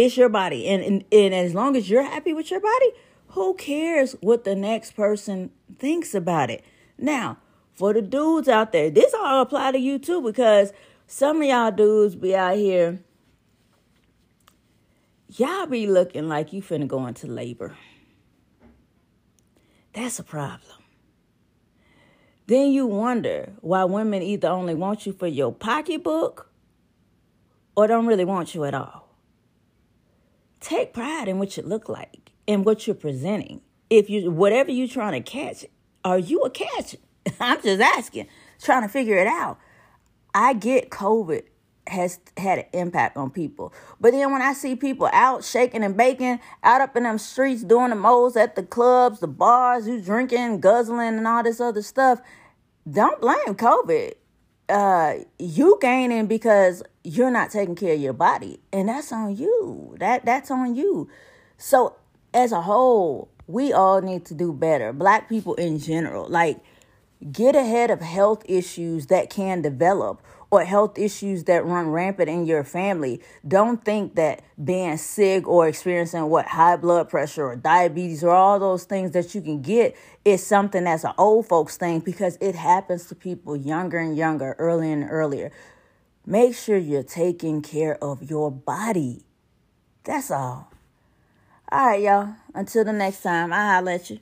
It's 0.00 0.16
your 0.16 0.30
body. 0.30 0.66
And, 0.66 0.82
and, 0.82 1.04
and 1.12 1.34
as 1.34 1.54
long 1.54 1.76
as 1.76 1.90
you're 1.90 2.02
happy 2.02 2.32
with 2.32 2.50
your 2.50 2.60
body, 2.60 2.92
who 3.28 3.52
cares 3.54 4.16
what 4.22 4.44
the 4.44 4.54
next 4.54 4.92
person 4.92 5.50
thinks 5.78 6.14
about 6.14 6.48
it? 6.48 6.64
Now, 6.96 7.36
for 7.74 7.92
the 7.92 8.00
dudes 8.00 8.48
out 8.48 8.72
there, 8.72 8.88
this 8.88 9.12
all 9.12 9.42
apply 9.42 9.72
to 9.72 9.78
you 9.78 9.98
too, 9.98 10.22
because 10.22 10.72
some 11.06 11.42
of 11.42 11.48
y'all 11.48 11.70
dudes 11.70 12.16
be 12.16 12.34
out 12.34 12.56
here, 12.56 13.00
y'all 15.28 15.66
be 15.66 15.86
looking 15.86 16.28
like 16.28 16.54
you 16.54 16.62
finna 16.62 16.88
go 16.88 17.06
into 17.06 17.26
labor. 17.26 17.76
That's 19.92 20.18
a 20.18 20.24
problem. 20.24 20.78
Then 22.46 22.72
you 22.72 22.86
wonder 22.86 23.52
why 23.60 23.84
women 23.84 24.22
either 24.22 24.48
only 24.48 24.74
want 24.74 25.04
you 25.04 25.12
for 25.12 25.26
your 25.26 25.52
pocketbook 25.52 26.50
or 27.76 27.86
don't 27.86 28.06
really 28.06 28.24
want 28.24 28.54
you 28.54 28.64
at 28.64 28.72
all. 28.72 29.09
Take 30.60 30.92
pride 30.92 31.28
in 31.28 31.38
what 31.38 31.56
you 31.56 31.62
look 31.62 31.88
like 31.88 32.32
and 32.46 32.64
what 32.64 32.86
you're 32.86 32.94
presenting. 32.94 33.62
If 33.88 34.08
you 34.10 34.30
whatever 34.30 34.70
you're 34.70 34.88
trying 34.88 35.22
to 35.22 35.30
catch, 35.30 35.64
are 36.04 36.18
you 36.18 36.40
a 36.42 36.50
catch? 36.50 36.96
I'm 37.40 37.62
just 37.62 37.80
asking, 37.80 38.28
trying 38.60 38.82
to 38.82 38.88
figure 38.88 39.16
it 39.16 39.26
out. 39.26 39.58
I 40.34 40.52
get 40.52 40.90
COVID 40.90 41.42
has 41.86 42.20
had 42.36 42.58
an 42.60 42.64
impact 42.72 43.16
on 43.16 43.30
people. 43.30 43.72
But 44.00 44.12
then 44.12 44.32
when 44.32 44.42
I 44.42 44.52
see 44.52 44.76
people 44.76 45.08
out 45.12 45.44
shaking 45.44 45.82
and 45.82 45.96
baking, 45.96 46.38
out 46.62 46.80
up 46.80 46.96
in 46.96 47.02
them 47.02 47.18
streets 47.18 47.64
doing 47.64 47.90
the 47.90 47.96
most 47.96 48.36
at 48.36 48.54
the 48.54 48.62
clubs, 48.62 49.20
the 49.20 49.26
bars, 49.26 49.88
you 49.88 50.00
drinking, 50.00 50.60
guzzling, 50.60 51.16
and 51.16 51.26
all 51.26 51.42
this 51.42 51.60
other 51.60 51.82
stuff, 51.82 52.20
don't 52.88 53.20
blame 53.20 53.54
COVID. 53.54 54.14
Uh, 54.70 55.24
you 55.38 55.78
gaining 55.80 56.26
because 56.26 56.82
you're 57.02 57.30
not 57.30 57.50
taking 57.50 57.74
care 57.74 57.94
of 57.94 58.00
your 58.00 58.12
body, 58.12 58.60
and 58.72 58.88
that's 58.88 59.12
on 59.12 59.36
you. 59.36 59.96
That 59.98 60.24
that's 60.24 60.50
on 60.50 60.74
you. 60.74 61.08
So 61.58 61.96
as 62.32 62.52
a 62.52 62.62
whole, 62.62 63.28
we 63.46 63.72
all 63.72 64.00
need 64.00 64.24
to 64.26 64.34
do 64.34 64.52
better. 64.52 64.92
Black 64.92 65.28
people 65.28 65.54
in 65.54 65.78
general, 65.78 66.28
like 66.28 66.60
get 67.32 67.54
ahead 67.54 67.90
of 67.90 68.00
health 68.00 68.42
issues 68.48 69.06
that 69.06 69.28
can 69.28 69.60
develop 69.60 70.22
or 70.50 70.64
health 70.64 70.98
issues 70.98 71.44
that 71.44 71.64
run 71.64 71.88
rampant 71.90 72.28
in 72.28 72.44
your 72.44 72.64
family. 72.64 73.20
Don't 73.46 73.84
think 73.84 74.16
that 74.16 74.42
being 74.62 74.96
sick 74.96 75.46
or 75.46 75.68
experiencing 75.68 76.28
what 76.28 76.46
high 76.46 76.76
blood 76.76 77.08
pressure 77.08 77.46
or 77.46 77.56
diabetes 77.56 78.24
or 78.24 78.30
all 78.30 78.58
those 78.58 78.84
things 78.84 79.12
that 79.12 79.34
you 79.34 79.40
can 79.40 79.62
get 79.62 79.96
is 80.24 80.44
something 80.44 80.84
that's 80.84 81.04
an 81.04 81.12
old 81.18 81.46
folks 81.46 81.76
thing 81.76 82.00
because 82.00 82.36
it 82.40 82.54
happens 82.54 83.06
to 83.06 83.14
people 83.14 83.56
younger 83.56 83.98
and 83.98 84.16
younger, 84.16 84.56
earlier 84.58 84.92
and 84.92 85.08
earlier. 85.08 85.52
Make 86.26 86.54
sure 86.54 86.76
you're 86.76 87.02
taking 87.02 87.62
care 87.62 88.02
of 88.02 88.28
your 88.28 88.50
body. 88.50 89.22
That's 90.04 90.30
all. 90.30 90.70
All 91.72 91.86
right, 91.86 92.02
y'all. 92.02 92.34
Until 92.52 92.84
the 92.84 92.92
next 92.92 93.22
time, 93.22 93.52
I'll 93.52 93.82
let 93.82 94.10
you. 94.10 94.18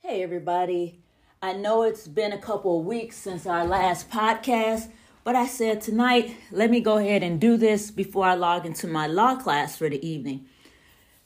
Hey, 0.00 0.22
everybody. 0.22 1.00
I 1.40 1.54
know 1.54 1.82
it's 1.82 2.06
been 2.06 2.32
a 2.32 2.38
couple 2.38 2.78
of 2.78 2.86
weeks 2.86 3.16
since 3.16 3.46
our 3.46 3.64
last 3.64 4.10
podcast. 4.10 4.90
But 5.24 5.36
I 5.36 5.46
said 5.46 5.80
tonight, 5.80 6.36
let 6.50 6.70
me 6.70 6.80
go 6.80 6.98
ahead 6.98 7.22
and 7.22 7.40
do 7.40 7.56
this 7.56 7.90
before 7.92 8.26
I 8.26 8.34
log 8.34 8.66
into 8.66 8.88
my 8.88 9.06
law 9.06 9.36
class 9.36 9.76
for 9.76 9.88
the 9.88 10.04
evening. 10.04 10.46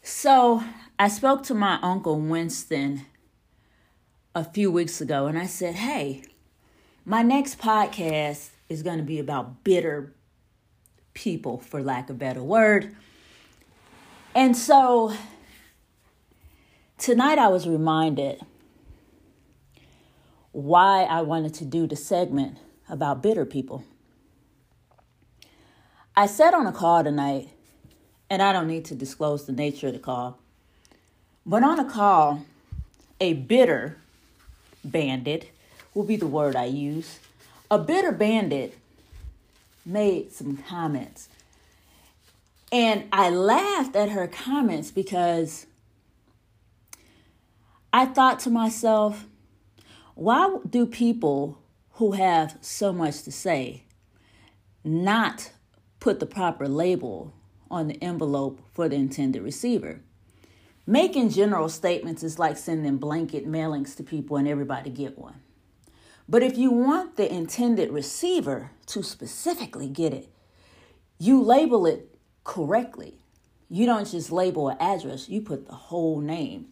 So 0.02 0.62
I 0.98 1.08
spoke 1.08 1.42
to 1.44 1.54
my 1.54 1.78
uncle 1.80 2.20
Winston 2.20 3.06
a 4.34 4.44
few 4.44 4.70
weeks 4.70 5.00
ago 5.00 5.26
and 5.26 5.38
I 5.38 5.46
said, 5.46 5.76
hey, 5.76 6.24
my 7.06 7.22
next 7.22 7.58
podcast 7.58 8.50
is 8.68 8.82
going 8.82 8.98
to 8.98 9.04
be 9.04 9.18
about 9.18 9.64
bitter 9.64 10.12
people, 11.14 11.58
for 11.58 11.82
lack 11.82 12.10
of 12.10 12.16
a 12.16 12.18
better 12.18 12.42
word. 12.42 12.94
And 14.34 14.54
so 14.54 15.14
tonight 16.98 17.38
I 17.38 17.48
was 17.48 17.66
reminded 17.66 18.42
why 20.52 21.04
I 21.04 21.22
wanted 21.22 21.54
to 21.54 21.64
do 21.64 21.86
the 21.86 21.96
segment 21.96 22.58
about 22.88 23.22
bitter 23.22 23.44
people. 23.44 23.84
I 26.14 26.26
sat 26.26 26.54
on 26.54 26.66
a 26.66 26.72
call 26.72 27.04
tonight, 27.04 27.48
and 28.30 28.40
I 28.42 28.52
don't 28.52 28.68
need 28.68 28.84
to 28.86 28.94
disclose 28.94 29.46
the 29.46 29.52
nature 29.52 29.88
of 29.88 29.92
the 29.92 29.98
call, 29.98 30.38
but 31.44 31.62
on 31.62 31.78
a 31.78 31.84
call, 31.84 32.44
a 33.20 33.34
bitter 33.34 33.98
bandit 34.84 35.50
will 35.94 36.04
be 36.04 36.16
the 36.16 36.26
word 36.26 36.56
I 36.56 36.66
use. 36.66 37.18
A 37.70 37.78
bitter 37.78 38.12
bandit 38.12 38.76
made 39.84 40.32
some 40.32 40.56
comments. 40.56 41.28
And 42.72 43.04
I 43.12 43.30
laughed 43.30 43.94
at 43.94 44.10
her 44.10 44.26
comments 44.26 44.90
because 44.90 45.66
I 47.92 48.06
thought 48.06 48.40
to 48.40 48.50
myself, 48.50 49.24
why 50.14 50.58
do 50.68 50.86
people 50.86 51.58
who 51.96 52.12
have 52.12 52.58
so 52.60 52.92
much 52.92 53.22
to 53.22 53.32
say 53.32 53.82
not 54.84 55.50
put 55.98 56.20
the 56.20 56.26
proper 56.26 56.68
label 56.68 57.32
on 57.70 57.88
the 57.88 58.02
envelope 58.02 58.60
for 58.72 58.88
the 58.88 58.96
intended 58.96 59.42
receiver. 59.42 60.00
Making 60.86 61.30
general 61.30 61.68
statements 61.68 62.22
is 62.22 62.38
like 62.38 62.56
sending 62.56 62.98
blanket 62.98 63.46
mailings 63.46 63.96
to 63.96 64.04
people 64.04 64.36
and 64.36 64.46
everybody 64.46 64.90
get 64.90 65.18
one. 65.18 65.40
But 66.28 66.42
if 66.42 66.56
you 66.56 66.70
want 66.70 67.16
the 67.16 67.32
intended 67.32 67.90
receiver 67.90 68.70
to 68.86 69.02
specifically 69.02 69.88
get 69.88 70.12
it, 70.12 70.28
you 71.18 71.42
label 71.42 71.86
it 71.86 72.14
correctly. 72.44 73.18
You 73.68 73.86
don't 73.86 74.08
just 74.08 74.30
label 74.30 74.68
an 74.68 74.76
address, 74.78 75.28
you 75.28 75.40
put 75.40 75.66
the 75.66 75.74
whole 75.74 76.20
name, 76.20 76.68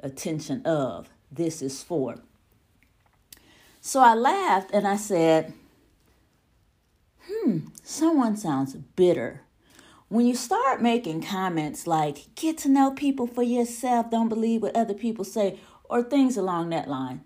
attention 0.00 0.60
of, 0.66 1.08
this 1.30 1.62
is 1.62 1.82
for. 1.82 2.16
So 3.86 4.00
I 4.00 4.14
laughed 4.14 4.70
and 4.72 4.88
I 4.88 4.96
said, 4.96 5.52
hmm, 7.28 7.58
someone 7.82 8.34
sounds 8.34 8.74
bitter. 8.74 9.42
When 10.08 10.24
you 10.24 10.34
start 10.34 10.80
making 10.80 11.24
comments 11.24 11.86
like, 11.86 12.34
get 12.34 12.56
to 12.58 12.70
know 12.70 12.92
people 12.92 13.26
for 13.26 13.42
yourself, 13.42 14.10
don't 14.10 14.30
believe 14.30 14.62
what 14.62 14.74
other 14.74 14.94
people 14.94 15.22
say, 15.22 15.60
or 15.84 16.02
things 16.02 16.38
along 16.38 16.70
that 16.70 16.88
line, 16.88 17.24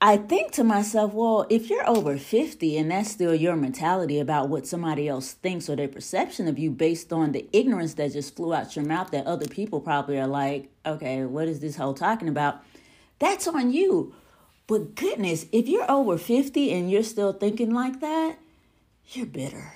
I 0.00 0.16
think 0.16 0.52
to 0.52 0.64
myself, 0.64 1.12
well, 1.12 1.46
if 1.50 1.68
you're 1.68 1.88
over 1.88 2.16
50 2.16 2.78
and 2.78 2.90
that's 2.90 3.10
still 3.10 3.34
your 3.34 3.54
mentality 3.54 4.18
about 4.20 4.48
what 4.48 4.66
somebody 4.66 5.08
else 5.08 5.32
thinks 5.32 5.68
or 5.68 5.76
their 5.76 5.88
perception 5.88 6.48
of 6.48 6.58
you 6.58 6.70
based 6.70 7.12
on 7.12 7.32
the 7.32 7.46
ignorance 7.52 7.92
that 7.94 8.14
just 8.14 8.34
flew 8.34 8.54
out 8.54 8.74
your 8.74 8.86
mouth 8.86 9.10
that 9.10 9.26
other 9.26 9.46
people 9.46 9.82
probably 9.82 10.18
are 10.18 10.26
like, 10.26 10.70
okay, 10.86 11.22
what 11.26 11.48
is 11.48 11.60
this 11.60 11.76
whole 11.76 11.92
talking 11.92 12.28
about? 12.28 12.62
That's 13.18 13.46
on 13.46 13.74
you. 13.74 14.14
But 14.66 14.94
goodness, 14.94 15.46
if 15.52 15.68
you're 15.68 15.90
over 15.90 16.16
50 16.16 16.72
and 16.72 16.90
you're 16.90 17.02
still 17.02 17.32
thinking 17.32 17.74
like 17.74 18.00
that, 18.00 18.38
you're 19.08 19.26
bitter. 19.26 19.72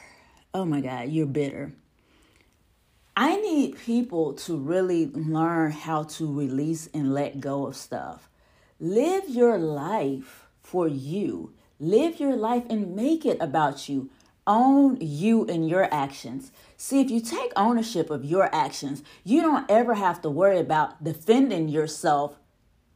Oh 0.55 0.65
my 0.65 0.81
God, 0.81 1.11
you're 1.11 1.27
bitter. 1.27 1.73
I 3.15 3.37
need 3.37 3.79
people 3.79 4.33
to 4.35 4.57
really 4.57 5.07
learn 5.07 5.73
how 5.73 6.05
to 6.05 6.33
release 6.33 6.89
and 6.95 7.13
let 7.13 7.41
go 7.41 7.67
of 7.67 7.77
stuff. 7.77 8.31
Live 8.81 9.29
your 9.29 9.59
life 9.59 10.47
for 10.63 10.89
you. 10.89 11.53
Live 11.81 12.19
your 12.21 12.37
life 12.37 12.65
and 12.71 12.97
make 12.97 13.27
it 13.27 13.37
about 13.41 13.89
you. 13.89 14.09
Own 14.47 14.97
you 15.01 15.45
and 15.47 15.69
your 15.69 15.93
actions. 15.93 16.51
See, 16.79 17.01
if 17.01 17.11
you 17.11 17.21
take 17.21 17.53
ownership 17.57 18.09
of 18.09 18.25
your 18.25 18.55
actions, 18.55 19.03
you 19.25 19.43
don't 19.43 19.71
ever 19.71 19.95
have 19.95 20.23
to 20.23 20.31
worry 20.31 20.59
about 20.59 21.05
defending 21.05 21.69
yourself 21.69 22.39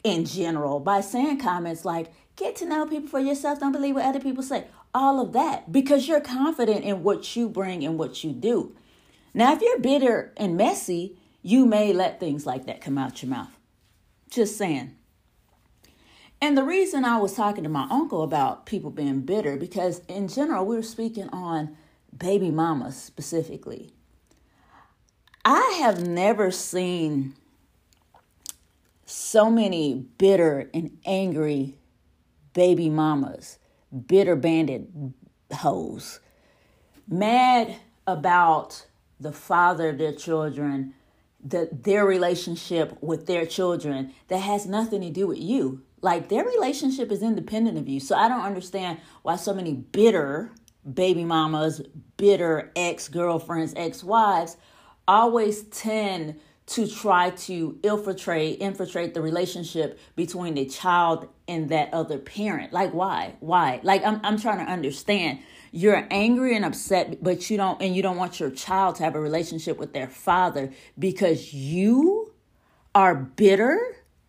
in 0.05 0.25
general 0.25 0.81
by 0.81 1.01
saying 1.01 1.39
comments 1.39 1.85
like, 1.85 2.13
get 2.37 2.57
to 2.57 2.67
know 2.67 2.87
people 2.87 3.09
for 3.09 3.21
yourself, 3.21 3.61
don't 3.61 3.73
believe 3.73 3.95
what 3.95 4.05
other 4.05 4.21
people 4.21 4.43
say. 4.43 4.67
All 4.95 5.21
of 5.21 5.33
that 5.33 5.73
because 5.73 6.07
you're 6.07 6.21
confident 6.21 6.85
in 6.85 7.03
what 7.03 7.35
you 7.35 7.49
bring 7.49 7.85
and 7.85 7.99
what 7.99 8.23
you 8.23 8.33
do. 8.33 8.75
Now, 9.35 9.53
if 9.55 9.63
you're 9.63 9.79
bitter 9.79 10.33
and 10.37 10.57
messy, 10.57 11.17
you 11.43 11.65
may 11.65 11.93
let 11.93 12.21
things 12.21 12.45
like 12.45 12.67
that 12.67 12.81
come 12.81 12.99
out 12.99 13.23
your 13.23 13.31
mouth. 13.31 13.59
Just 14.31 14.57
saying. 14.57 14.95
And 16.41 16.59
the 16.59 16.65
reason 16.65 17.05
I 17.05 17.19
was 17.19 17.35
talking 17.35 17.63
to 17.63 17.71
my 17.71 17.87
uncle 17.89 18.23
about 18.23 18.67
people 18.67 18.91
being 18.91 19.21
bitter, 19.21 19.57
because 19.57 20.01
in 20.09 20.29
general, 20.29 20.67
we 20.67 20.77
were 20.77 20.83
speaking 20.83 21.29
on 21.29 21.77
baby 22.17 22.51
mamas 22.51 22.97
specifically. 22.97 23.93
I 25.45 25.79
have 25.81 26.07
never 26.07 26.51
seen 26.51 27.35
so 29.13 29.51
many 29.51 29.95
bitter 29.95 30.71
and 30.73 30.97
angry 31.05 31.77
baby 32.55 32.89
mamas, 32.89 33.59
bitter 34.07 34.37
banded 34.37 35.13
hoes, 35.53 36.21
mad 37.07 37.77
about 38.07 38.87
the 39.21 39.33
father 39.33 39.91
of 39.91 39.99
their 39.99 40.13
children, 40.13 40.95
the, 41.45 41.69
their 41.73 42.07
relationship 42.07 42.97
with 43.03 43.27
their 43.27 43.45
children 43.45 44.13
that 44.29 44.39
has 44.39 44.67
nothing 44.67 45.03
to 45.03 45.11
do 45.11 45.27
with 45.27 45.39
you. 45.39 45.83
Like 46.01 46.29
their 46.29 46.45
relationship 46.45 47.13
is 47.13 47.23
independent 47.23 47.79
of 47.79 47.89
you. 47.89 48.01
So 48.01 48.17
I 48.17 48.29
don't 48.29 48.41
understand 48.41 48.99
why 49.23 49.37
so 49.37 49.55
many 49.55 49.75
bitter 49.75 50.53
baby 50.91 51.25
mamas, 51.25 51.83
bitter 52.17 52.73
ex 52.75 53.09
girlfriends, 53.09 53.75
ex 53.77 54.03
wives 54.03 54.57
always 55.07 55.65
tend 55.65 56.41
to 56.73 56.87
try 56.87 57.31
to 57.31 57.79
infiltrate 57.83 58.61
infiltrate 58.61 59.15
the 59.15 59.23
relationship 59.23 59.99
between 60.17 60.55
the 60.55 60.67
child 60.67 61.29
and 61.49 61.69
that 61.69 61.93
other 61.93 62.19
parent. 62.19 62.73
Like 62.73 62.93
why? 62.93 63.37
Why? 63.41 63.81
Like 63.83 64.05
I'm 64.05 64.21
I'm 64.23 64.39
trying 64.39 64.65
to 64.65 64.71
understand. 64.71 65.41
You're 65.75 66.07
angry 66.11 66.55
and 66.55 66.65
upset, 66.65 67.23
but 67.23 67.49
you 67.49 67.57
don't 67.57 67.81
and 67.81 67.97
you 67.97 68.03
don't 68.03 68.17
want 68.17 68.41
your 68.41 68.51
child 68.51 68.97
to 68.97 69.05
have 69.05 69.15
a 69.15 69.21
relationship 69.21 69.79
with 69.79 69.93
their 69.93 70.09
father 70.09 70.71
because 70.99 71.55
you 71.55 72.33
are 72.95 73.15
bitter 73.15 73.79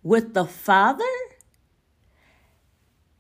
with 0.04 0.34
the 0.34 0.46
father? 0.46 1.04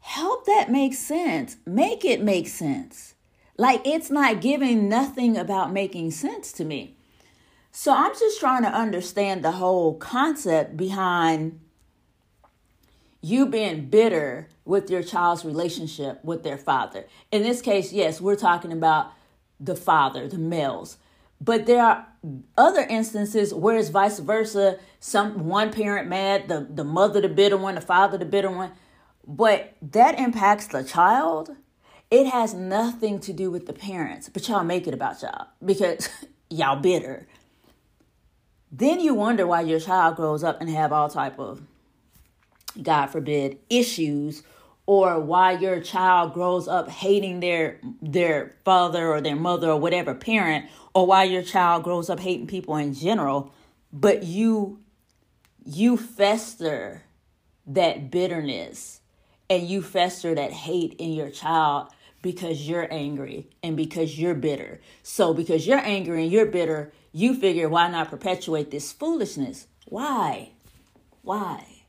help 0.03 0.45
that 0.45 0.69
make 0.69 0.93
sense. 0.93 1.57
Make 1.65 2.03
it 2.05 2.21
make 2.21 2.47
sense. 2.47 3.15
Like 3.57 3.81
it's 3.85 4.11
not 4.11 4.41
giving 4.41 4.89
nothing 4.89 5.37
about 5.37 5.71
making 5.71 6.11
sense 6.11 6.51
to 6.53 6.65
me. 6.65 6.97
So 7.73 7.93
I'm 7.93 8.13
just 8.13 8.39
trying 8.39 8.61
to 8.61 8.69
understand 8.69 9.43
the 9.43 9.51
whole 9.51 9.95
concept 9.95 10.77
behind 10.77 11.59
you 13.21 13.45
being 13.45 13.89
bitter 13.89 14.47
with 14.63 14.89
your 14.89 15.03
child's 15.03 15.43
relationship 15.43 16.23
with 16.23 16.43
their 16.43 16.57
father. 16.57 17.05
In 17.31 17.43
this 17.43 17.61
case, 17.61 17.91
yes, 17.91 18.21
we're 18.21 18.37
talking 18.37 18.71
about 18.71 19.11
the 19.59 19.75
father, 19.75 20.29
the 20.29 20.37
males. 20.37 20.97
But 21.41 21.65
there 21.65 21.83
are 21.83 22.07
other 22.57 22.81
instances 22.81 23.53
where 23.53 23.77
it's 23.77 23.89
vice 23.89 24.19
versa. 24.19 24.79
Some 25.01 25.47
one 25.47 25.73
parent 25.73 26.07
mad, 26.07 26.47
the, 26.47 26.65
the 26.69 26.85
mother 26.85 27.19
the 27.19 27.27
bitter 27.27 27.57
one, 27.57 27.75
the 27.75 27.81
father 27.81 28.17
the 28.17 28.25
bitter 28.25 28.49
one 28.49 28.71
but 29.25 29.75
that 29.81 30.19
impacts 30.19 30.67
the 30.67 30.83
child. 30.83 31.55
It 32.11 32.27
has 32.27 32.53
nothing 32.53 33.19
to 33.21 33.33
do 33.33 33.49
with 33.49 33.65
the 33.65 33.73
parents, 33.73 34.29
but 34.29 34.47
y'all 34.47 34.63
make 34.63 34.87
it 34.87 34.93
about 34.93 35.21
y'all 35.21 35.47
because 35.63 36.09
y'all 36.49 36.75
bitter. 36.75 37.27
Then 38.75 38.99
you 38.99 39.13
wonder 39.13 39.45
why 39.45 39.61
your 39.61 39.79
child 39.79 40.15
grows 40.15 40.43
up 40.43 40.59
and 40.59 40.67
have 40.67 40.91
all 40.91 41.07
type 41.07 41.37
of 41.37 41.61
God 42.81 43.05
forbid 43.07 43.59
issues 43.69 44.41
or 44.87 45.19
why 45.19 45.51
your 45.51 45.79
child 45.79 46.33
grows 46.33 46.67
up 46.67 46.89
hating 46.89 47.39
their 47.39 47.79
their 48.01 48.55
father 48.65 49.09
or 49.13 49.21
their 49.21 49.35
mother 49.35 49.69
or 49.69 49.79
whatever 49.79 50.15
parent 50.15 50.65
or 50.95 51.05
why 51.05 51.23
your 51.23 51.43
child 51.43 51.83
grows 51.83 52.09
up 52.09 52.19
hating 52.19 52.47
people 52.47 52.75
in 52.75 52.95
general 52.95 53.53
but 53.93 54.23
you 54.23 54.79
you 55.63 55.95
fester 55.95 57.03
that 57.67 58.09
bitterness 58.09 59.01
and 59.51 59.67
you 59.67 59.83
fester 59.83 60.33
that 60.33 60.51
hate 60.51 60.95
in 60.97 61.13
your 61.13 61.29
child 61.29 61.89
because 62.23 62.67
you're 62.67 62.91
angry 62.91 63.49
and 63.61 63.77
because 63.77 64.17
you're 64.17 64.33
bitter. 64.33 64.81
So, 65.03 65.35
because 65.35 65.67
you're 65.67 65.85
angry 65.85 66.23
and 66.23 66.31
you're 66.31 66.47
bitter, 66.47 66.91
you 67.11 67.35
figure, 67.35 67.69
why 67.69 67.89
not 67.89 68.09
perpetuate 68.09 68.71
this 68.71 68.91
foolishness? 68.91 69.67
Why? 69.85 70.53
Why? 71.21 71.83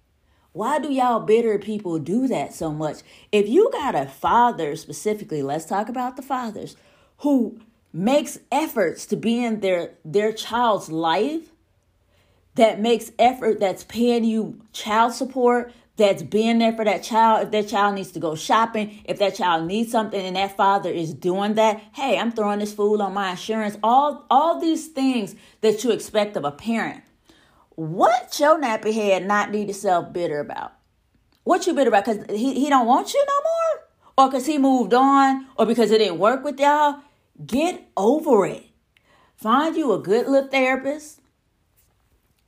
Why 0.52 0.78
do 0.78 0.92
y'all 0.92 1.20
bitter 1.20 1.58
people 1.58 1.98
do 1.98 2.28
that 2.28 2.52
so 2.52 2.70
much? 2.70 2.98
If 3.32 3.48
you 3.48 3.70
got 3.72 3.94
a 3.94 4.06
father 4.06 4.76
specifically, 4.76 5.42
let's 5.42 5.64
talk 5.64 5.88
about 5.88 6.16
the 6.16 6.22
fathers 6.22 6.76
who 7.18 7.58
makes 7.92 8.38
efforts 8.52 9.06
to 9.06 9.16
be 9.16 9.42
in 9.42 9.60
their 9.60 9.94
their 10.04 10.32
child's 10.32 10.90
life 10.90 11.52
that 12.56 12.80
makes 12.80 13.12
effort 13.18 13.60
that's 13.60 13.84
paying 13.84 14.24
you 14.24 14.60
child 14.72 15.12
support 15.12 15.72
that's 15.96 16.22
being 16.22 16.58
there 16.58 16.72
for 16.72 16.84
that 16.84 17.02
child. 17.02 17.44
If 17.44 17.50
that 17.52 17.68
child 17.68 17.94
needs 17.94 18.10
to 18.12 18.20
go 18.20 18.34
shopping, 18.34 19.00
if 19.04 19.18
that 19.18 19.36
child 19.36 19.66
needs 19.66 19.92
something 19.92 20.20
and 20.20 20.36
that 20.36 20.56
father 20.56 20.90
is 20.90 21.14
doing 21.14 21.54
that, 21.54 21.80
hey, 21.92 22.18
I'm 22.18 22.32
throwing 22.32 22.58
this 22.58 22.72
fool 22.72 23.00
on 23.00 23.14
my 23.14 23.32
insurance. 23.32 23.76
All 23.82 24.26
all 24.30 24.60
these 24.60 24.88
things 24.88 25.36
that 25.60 25.84
you 25.84 25.90
expect 25.90 26.36
of 26.36 26.44
a 26.44 26.50
parent. 26.50 27.04
What 27.76 28.38
your 28.38 28.60
nappy 28.60 28.92
head 28.92 29.26
not 29.26 29.50
need 29.50 29.68
to 29.68 29.74
self 29.74 30.12
bitter 30.12 30.40
about? 30.40 30.72
What 31.44 31.66
you 31.66 31.74
bitter 31.74 31.88
about? 31.88 32.06
Because 32.06 32.26
he, 32.36 32.54
he 32.54 32.68
don't 32.68 32.86
want 32.86 33.12
you 33.12 33.24
no 33.26 33.40
more? 33.42 33.88
Or 34.16 34.30
because 34.30 34.46
he 34.46 34.58
moved 34.58 34.94
on? 34.94 35.46
Or 35.56 35.66
because 35.66 35.90
it 35.90 35.98
didn't 35.98 36.18
work 36.18 36.44
with 36.44 36.58
y'all? 36.58 37.00
Get 37.44 37.88
over 37.96 38.46
it. 38.46 38.64
Find 39.36 39.76
you 39.76 39.92
a 39.92 39.98
good 39.98 40.26
little 40.26 40.48
therapist. 40.48 41.20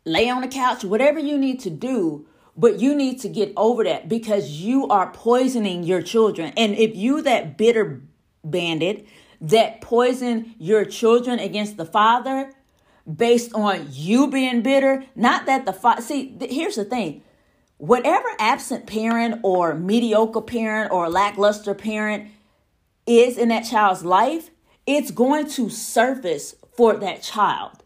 Lay 0.04 0.30
on 0.30 0.42
the 0.42 0.48
couch, 0.48 0.84
whatever 0.84 1.18
you 1.18 1.36
need 1.36 1.58
to 1.60 1.70
do 1.70 2.26
but 2.56 2.80
you 2.80 2.94
need 2.94 3.20
to 3.20 3.28
get 3.28 3.52
over 3.56 3.84
that 3.84 4.08
because 4.08 4.50
you 4.50 4.88
are 4.88 5.10
poisoning 5.10 5.82
your 5.82 6.02
children. 6.02 6.52
And 6.56 6.74
if 6.74 6.96
you 6.96 7.22
that 7.22 7.58
bitter 7.58 8.02
bandit 8.44 9.06
that 9.40 9.80
poison 9.80 10.54
your 10.58 10.84
children 10.84 11.38
against 11.38 11.76
the 11.76 11.84
father 11.84 12.52
based 13.12 13.52
on 13.54 13.86
you 13.90 14.28
being 14.28 14.62
bitter, 14.62 15.04
not 15.14 15.46
that 15.46 15.66
the 15.66 15.72
father, 15.72 16.02
see, 16.02 16.30
th- 16.30 16.50
here's 16.50 16.76
the 16.76 16.84
thing. 16.84 17.22
Whatever 17.78 18.28
absent 18.38 18.86
parent 18.86 19.40
or 19.42 19.74
mediocre 19.74 20.40
parent 20.40 20.90
or 20.90 21.10
lackluster 21.10 21.74
parent 21.74 22.30
is 23.06 23.36
in 23.36 23.50
that 23.50 23.62
child's 23.62 24.04
life, 24.04 24.50
it's 24.86 25.10
going 25.10 25.48
to 25.50 25.68
surface 25.68 26.54
for 26.74 26.96
that 26.96 27.22
child. 27.22 27.82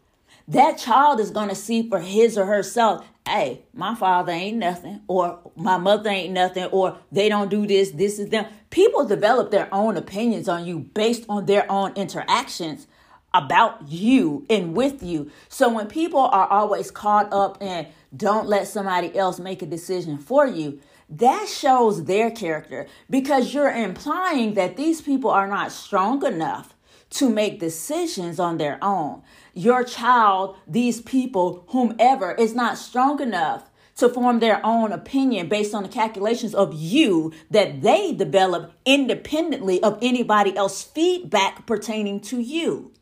That 0.47 0.77
child 0.77 1.19
is 1.19 1.31
going 1.31 1.49
to 1.49 1.55
see 1.55 1.87
for 1.87 1.99
his 1.99 2.37
or 2.37 2.45
herself 2.45 3.05
hey, 3.25 3.61
my 3.73 3.95
father 3.95 4.31
ain't 4.31 4.57
nothing, 4.57 5.01
or 5.07 5.39
my 5.55 5.77
mother 5.77 6.09
ain't 6.09 6.33
nothing, 6.33 6.65
or 6.65 6.97
they 7.11 7.29
don't 7.29 7.49
do 7.49 7.67
this, 7.67 7.91
this 7.91 8.19
is 8.19 8.29
them. 8.29 8.45
People 8.69 9.05
develop 9.05 9.51
their 9.51 9.73
own 9.73 9.97
opinions 9.97 10.49
on 10.49 10.65
you 10.65 10.79
based 10.79 11.25
on 11.29 11.45
their 11.45 11.71
own 11.71 11.93
interactions 11.93 12.87
about 13.33 13.87
you 13.87 14.45
and 14.49 14.75
with 14.75 15.01
you. 15.03 15.31
So 15.47 15.69
when 15.69 15.87
people 15.87 16.19
are 16.19 16.47
always 16.47 16.91
caught 16.91 17.31
up 17.31 17.57
and 17.61 17.87
don't 18.15 18.47
let 18.47 18.67
somebody 18.67 19.15
else 19.15 19.39
make 19.39 19.61
a 19.61 19.65
decision 19.65 20.17
for 20.17 20.45
you, 20.45 20.81
that 21.09 21.47
shows 21.47 22.05
their 22.05 22.31
character 22.31 22.87
because 23.09 23.53
you're 23.53 23.71
implying 23.71 24.53
that 24.55 24.77
these 24.77 25.01
people 25.01 25.29
are 25.29 25.47
not 25.47 25.71
strong 25.71 26.25
enough 26.25 26.75
to 27.11 27.29
make 27.29 27.59
decisions 27.59 28.39
on 28.39 28.57
their 28.57 28.77
own 28.83 29.21
your 29.53 29.83
child, 29.83 30.55
these 30.67 31.01
people, 31.01 31.65
whomever, 31.69 32.33
is 32.33 32.55
not 32.55 32.77
strong 32.77 33.21
enough 33.21 33.69
to 33.97 34.09
form 34.09 34.39
their 34.39 34.65
own 34.65 34.91
opinion 34.91 35.49
based 35.49 35.75
on 35.75 35.83
the 35.83 35.89
calculations 35.89 36.55
of 36.55 36.73
you 36.73 37.33
that 37.49 37.81
they 37.81 38.13
develop 38.13 38.73
independently 38.85 39.83
of 39.83 39.99
anybody 40.01 40.55
else's 40.55 40.83
feedback 40.83 41.65
pertaining 41.67 42.19
to 42.19 42.39
you. 42.39 42.93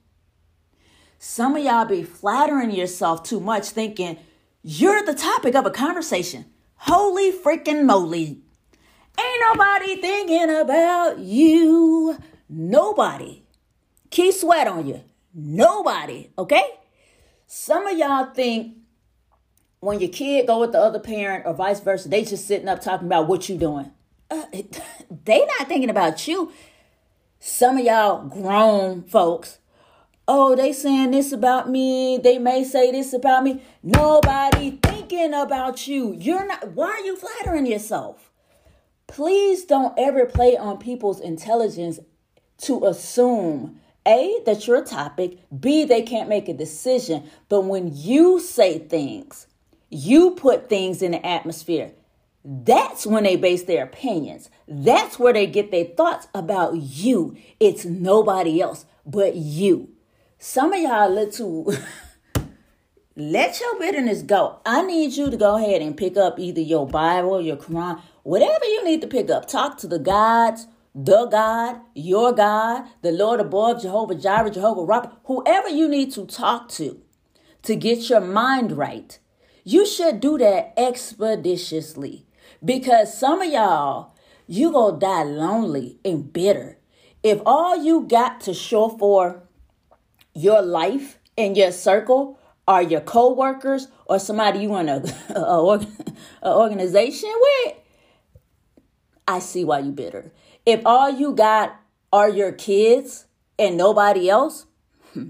Some 1.20 1.56
of 1.56 1.64
y'all 1.64 1.86
be 1.86 2.04
flattering 2.04 2.72
yourself 2.72 3.24
too 3.24 3.40
much, 3.40 3.70
thinking 3.70 4.18
you're 4.64 5.06
the 5.06 5.14
topic 5.14 5.54
of 5.56 5.66
a 5.66 5.72
conversation. 5.72 6.46
Holy 6.76 7.32
freaking 7.32 7.86
moly. 7.86 8.42
Ain't 9.20 9.42
nobody 9.42 10.02
thinking 10.02 10.50
about 10.50 11.20
you. 11.20 12.18
Nobody. 12.48 13.44
Keep 14.10 14.34
sweat 14.34 14.68
on 14.68 14.88
you. 14.88 15.04
Nobody. 15.34 16.32
Okay? 16.38 16.64
Some 17.48 17.88
of 17.88 17.98
y'all 17.98 18.34
think 18.34 18.78
when 19.80 20.00
your 20.00 20.10
kid 20.10 20.48
go 20.48 20.60
with 20.60 20.72
the 20.72 20.80
other 20.80 21.00
parent 21.00 21.46
or 21.46 21.54
vice 21.54 21.80
versa, 21.80 22.10
they 22.10 22.24
just 22.24 22.48
sitting 22.48 22.68
up 22.68 22.82
talking 22.82 23.08
about 23.08 23.28
what 23.28 23.50
you 23.50 23.58
doing. 23.58 23.92
Uh, 24.30 24.46
they 25.26 25.46
not 25.46 25.68
thinking 25.68 25.90
about 25.90 26.28
you. 26.28 26.52
Some 27.40 27.78
of 27.78 27.86
y'all 27.86 28.28
grown 28.28 29.04
folks 29.04 29.60
oh, 30.30 30.56
they 30.56 30.72
saying 30.72 31.10
this 31.10 31.32
about 31.32 31.70
me. 31.70 32.20
They 32.20 32.38
may 32.38 32.64
say 32.64 32.92
this 32.92 33.14
about 33.14 33.44
me. 33.44 33.64
Nobody 33.82 34.78
thinking 34.84 35.34
about 35.34 35.88
you. 35.88 36.14
You're 36.14 36.46
not, 36.46 36.74
why 36.74 36.92
are 36.92 37.00
you 37.00 37.18
flattering 37.18 37.66
yourself? 37.66 38.30
Please 39.08 39.66
don't 39.66 39.98
ever 39.98 40.28
play 40.28 40.56
on 40.56 40.78
people's 40.78 41.20
intelligence 41.20 42.00
to 42.60 42.86
assume 42.86 43.82
A, 44.10 44.42
that 44.46 44.66
you're 44.66 44.82
a 44.82 44.86
topic, 44.86 45.38
B, 45.58 45.86
they 45.86 46.02
can't 46.02 46.28
make 46.28 46.50
a 46.50 46.54
decision. 46.54 47.30
But 47.48 47.62
when 47.62 47.92
you 47.94 48.40
say 48.40 48.80
things, 48.80 49.48
you 49.90 50.32
put 50.32 50.68
things 50.68 51.02
in 51.02 51.12
the 51.12 51.26
atmosphere. 51.26 51.92
That's 52.44 53.06
when 53.06 53.24
they 53.24 53.36
base 53.36 53.64
their 53.64 53.84
opinions. 53.84 54.50
That's 54.68 55.20
where 55.20 55.34
they 55.34 55.46
get 55.46 55.72
their 55.72 55.86
thoughts 55.86 56.28
about 56.34 56.76
you. 56.76 57.38
It's 57.60 57.86
nobody 57.86 58.62
else 58.62 58.86
but 59.06 59.36
you. 59.36 59.90
Some 60.38 60.74
of 60.74 60.80
y'all 60.80 61.10
little 61.10 61.66
too. 61.66 61.74
let 63.16 63.60
your 63.60 63.78
bitterness 63.78 64.22
go. 64.22 64.60
I 64.66 64.82
need 64.84 65.14
you 65.14 65.30
to 65.30 65.38
go 65.38 65.58
ahead 65.58 65.82
and 65.82 65.98
pick 65.98 66.16
up 66.16 66.40
either 66.40 66.62
your 66.62 66.88
Bible, 66.88 67.42
your 67.42 67.58
Quran, 67.58 68.02
whatever 68.24 68.66
you 68.66 68.86
need 68.86 69.02
to 69.02 69.08
pick 69.08 69.30
up. 69.30 69.48
Talk 69.48 69.78
to 69.80 69.88
the 69.88 70.00
gods, 70.00 70.68
the 70.96 71.26
God, 71.28 71.82
your 71.94 72.34
God, 72.34 72.86
the 73.02 73.12
Lord 73.12 73.40
above, 73.40 73.82
Jehovah 73.82 74.16
Jireh, 74.16 74.50
Jehovah 74.50 74.82
Rapha, 74.82 75.12
whoever 75.26 75.70
you 75.70 75.88
need 75.88 76.12
to 76.14 76.26
talk 76.26 76.70
to 76.70 77.02
to 77.64 77.76
get 77.76 78.10
your 78.10 78.22
mind 78.22 78.72
right. 78.72 79.20
You 79.64 79.86
should 79.86 80.20
do 80.20 80.38
that 80.38 80.74
expeditiously 80.78 82.26
because 82.64 83.18
some 83.18 83.42
of 83.42 83.52
y'all, 83.52 84.16
you 84.48 84.72
gonna 84.72 85.00
die 85.00 85.24
lonely 85.24 86.00
and 86.04 86.32
bitter. 86.32 86.80
If 87.22 87.42
all 87.46 87.84
you 87.84 88.02
got 88.02 88.42
to 88.42 88.54
show 88.54 88.90
for 88.90 89.44
your 90.34 90.62
life 90.62 91.20
and 91.38 91.56
your 91.56 91.72
circle 91.72 92.40
are 92.68 92.82
your 92.82 93.02
co-workers 93.02 93.88
or 94.06 94.20
somebody 94.20 94.60
you 94.60 94.74
a, 94.74 95.04
a 95.36 96.56
organization 96.56 97.32
with, 97.36 97.76
I 99.28 99.40
see 99.40 99.64
why 99.64 99.80
you 99.80 99.92
bitter. 99.92 100.32
If 100.66 100.86
all 100.86 101.10
you 101.10 101.34
got 101.34 101.80
are 102.12 102.30
your 102.30 102.52
kids 102.52 103.26
and 103.58 103.78
nobody 103.78 104.30
else, 104.30 104.66
hmm, 105.14 105.30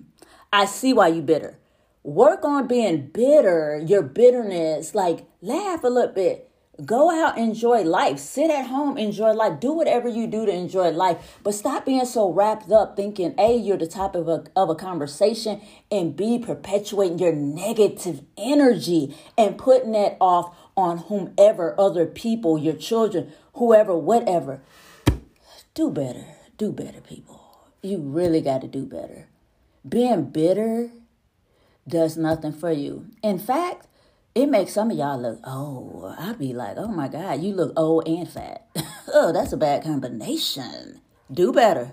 I 0.52 0.66
see 0.66 0.94
why 0.94 1.10
you 1.10 1.22
bitter. 1.22 1.58
Work 2.04 2.44
on 2.46 2.68
being 2.68 3.08
bitter, 3.08 3.84
your 3.86 4.02
bitterness, 4.02 4.96
like 4.96 5.28
laugh 5.42 5.84
a 5.84 5.88
little 5.88 6.14
bit. 6.14 6.50
Go 6.86 7.12
out, 7.12 7.38
enjoy 7.38 7.82
life. 7.82 8.20
Sit 8.20 8.50
at 8.50 8.68
home, 8.68 8.98
enjoy 8.98 9.34
life. 9.34 9.60
Do 9.60 9.74
whatever 9.74 10.08
you 10.08 10.28
do 10.28 10.46
to 10.46 10.52
enjoy 10.52 10.92
life. 10.92 11.38
But 11.44 11.54
stop 11.54 11.86
being 11.86 12.06
so 12.06 12.32
wrapped 12.32 12.72
up 12.72 12.96
thinking, 12.96 13.36
A, 13.38 13.58
you're 13.58 13.76
the 13.76 13.86
top 13.86 14.16
of 14.16 14.30
a, 14.30 14.46
of 14.56 14.70
a 14.70 14.76
conversation, 14.76 15.62
and 15.92 16.16
B, 16.16 16.40
perpetuating 16.40 17.20
your 17.20 17.34
negative 17.34 18.22
energy 18.38 19.14
and 19.38 19.58
putting 19.58 19.92
that 19.92 20.16
off 20.22 20.56
on 20.78 21.00
whomever, 21.00 21.76
other 21.78 22.06
people, 22.06 22.58
your 22.58 22.76
children, 22.76 23.34
whoever, 23.56 23.98
whatever. 23.98 24.62
Do 25.74 25.92
better. 25.92 26.26
Do 26.58 26.72
better, 26.72 27.02
people. 27.02 27.40
You 27.82 28.00
really 28.00 28.42
got 28.42 28.62
to 28.62 28.68
do 28.68 28.86
better. 28.86 29.28
Being 29.88 30.26
bitter 30.26 30.92
does 31.88 32.18
nothing 32.18 32.54
for 32.54 32.72
you. 32.72 33.08
In 33.24 33.40
fact, 33.40 33.88
it 34.36 34.48
makes 34.48 34.74
some 34.74 34.92
of 34.92 34.98
y'all 34.98 35.20
look 35.20 35.40
oh 35.44 36.16
i'd 36.20 36.38
be 36.38 36.54
like 36.54 36.78
oh 36.78 36.88
my 36.88 37.08
god 37.08 37.42
you 37.42 37.54
look 37.54 37.74
old 37.76 38.08
and 38.08 38.30
fat 38.30 38.68
oh 39.14 39.32
that's 39.34 39.52
a 39.52 39.58
bad 39.58 39.84
combination 39.84 41.02
do 41.32 41.52
better 41.52 41.92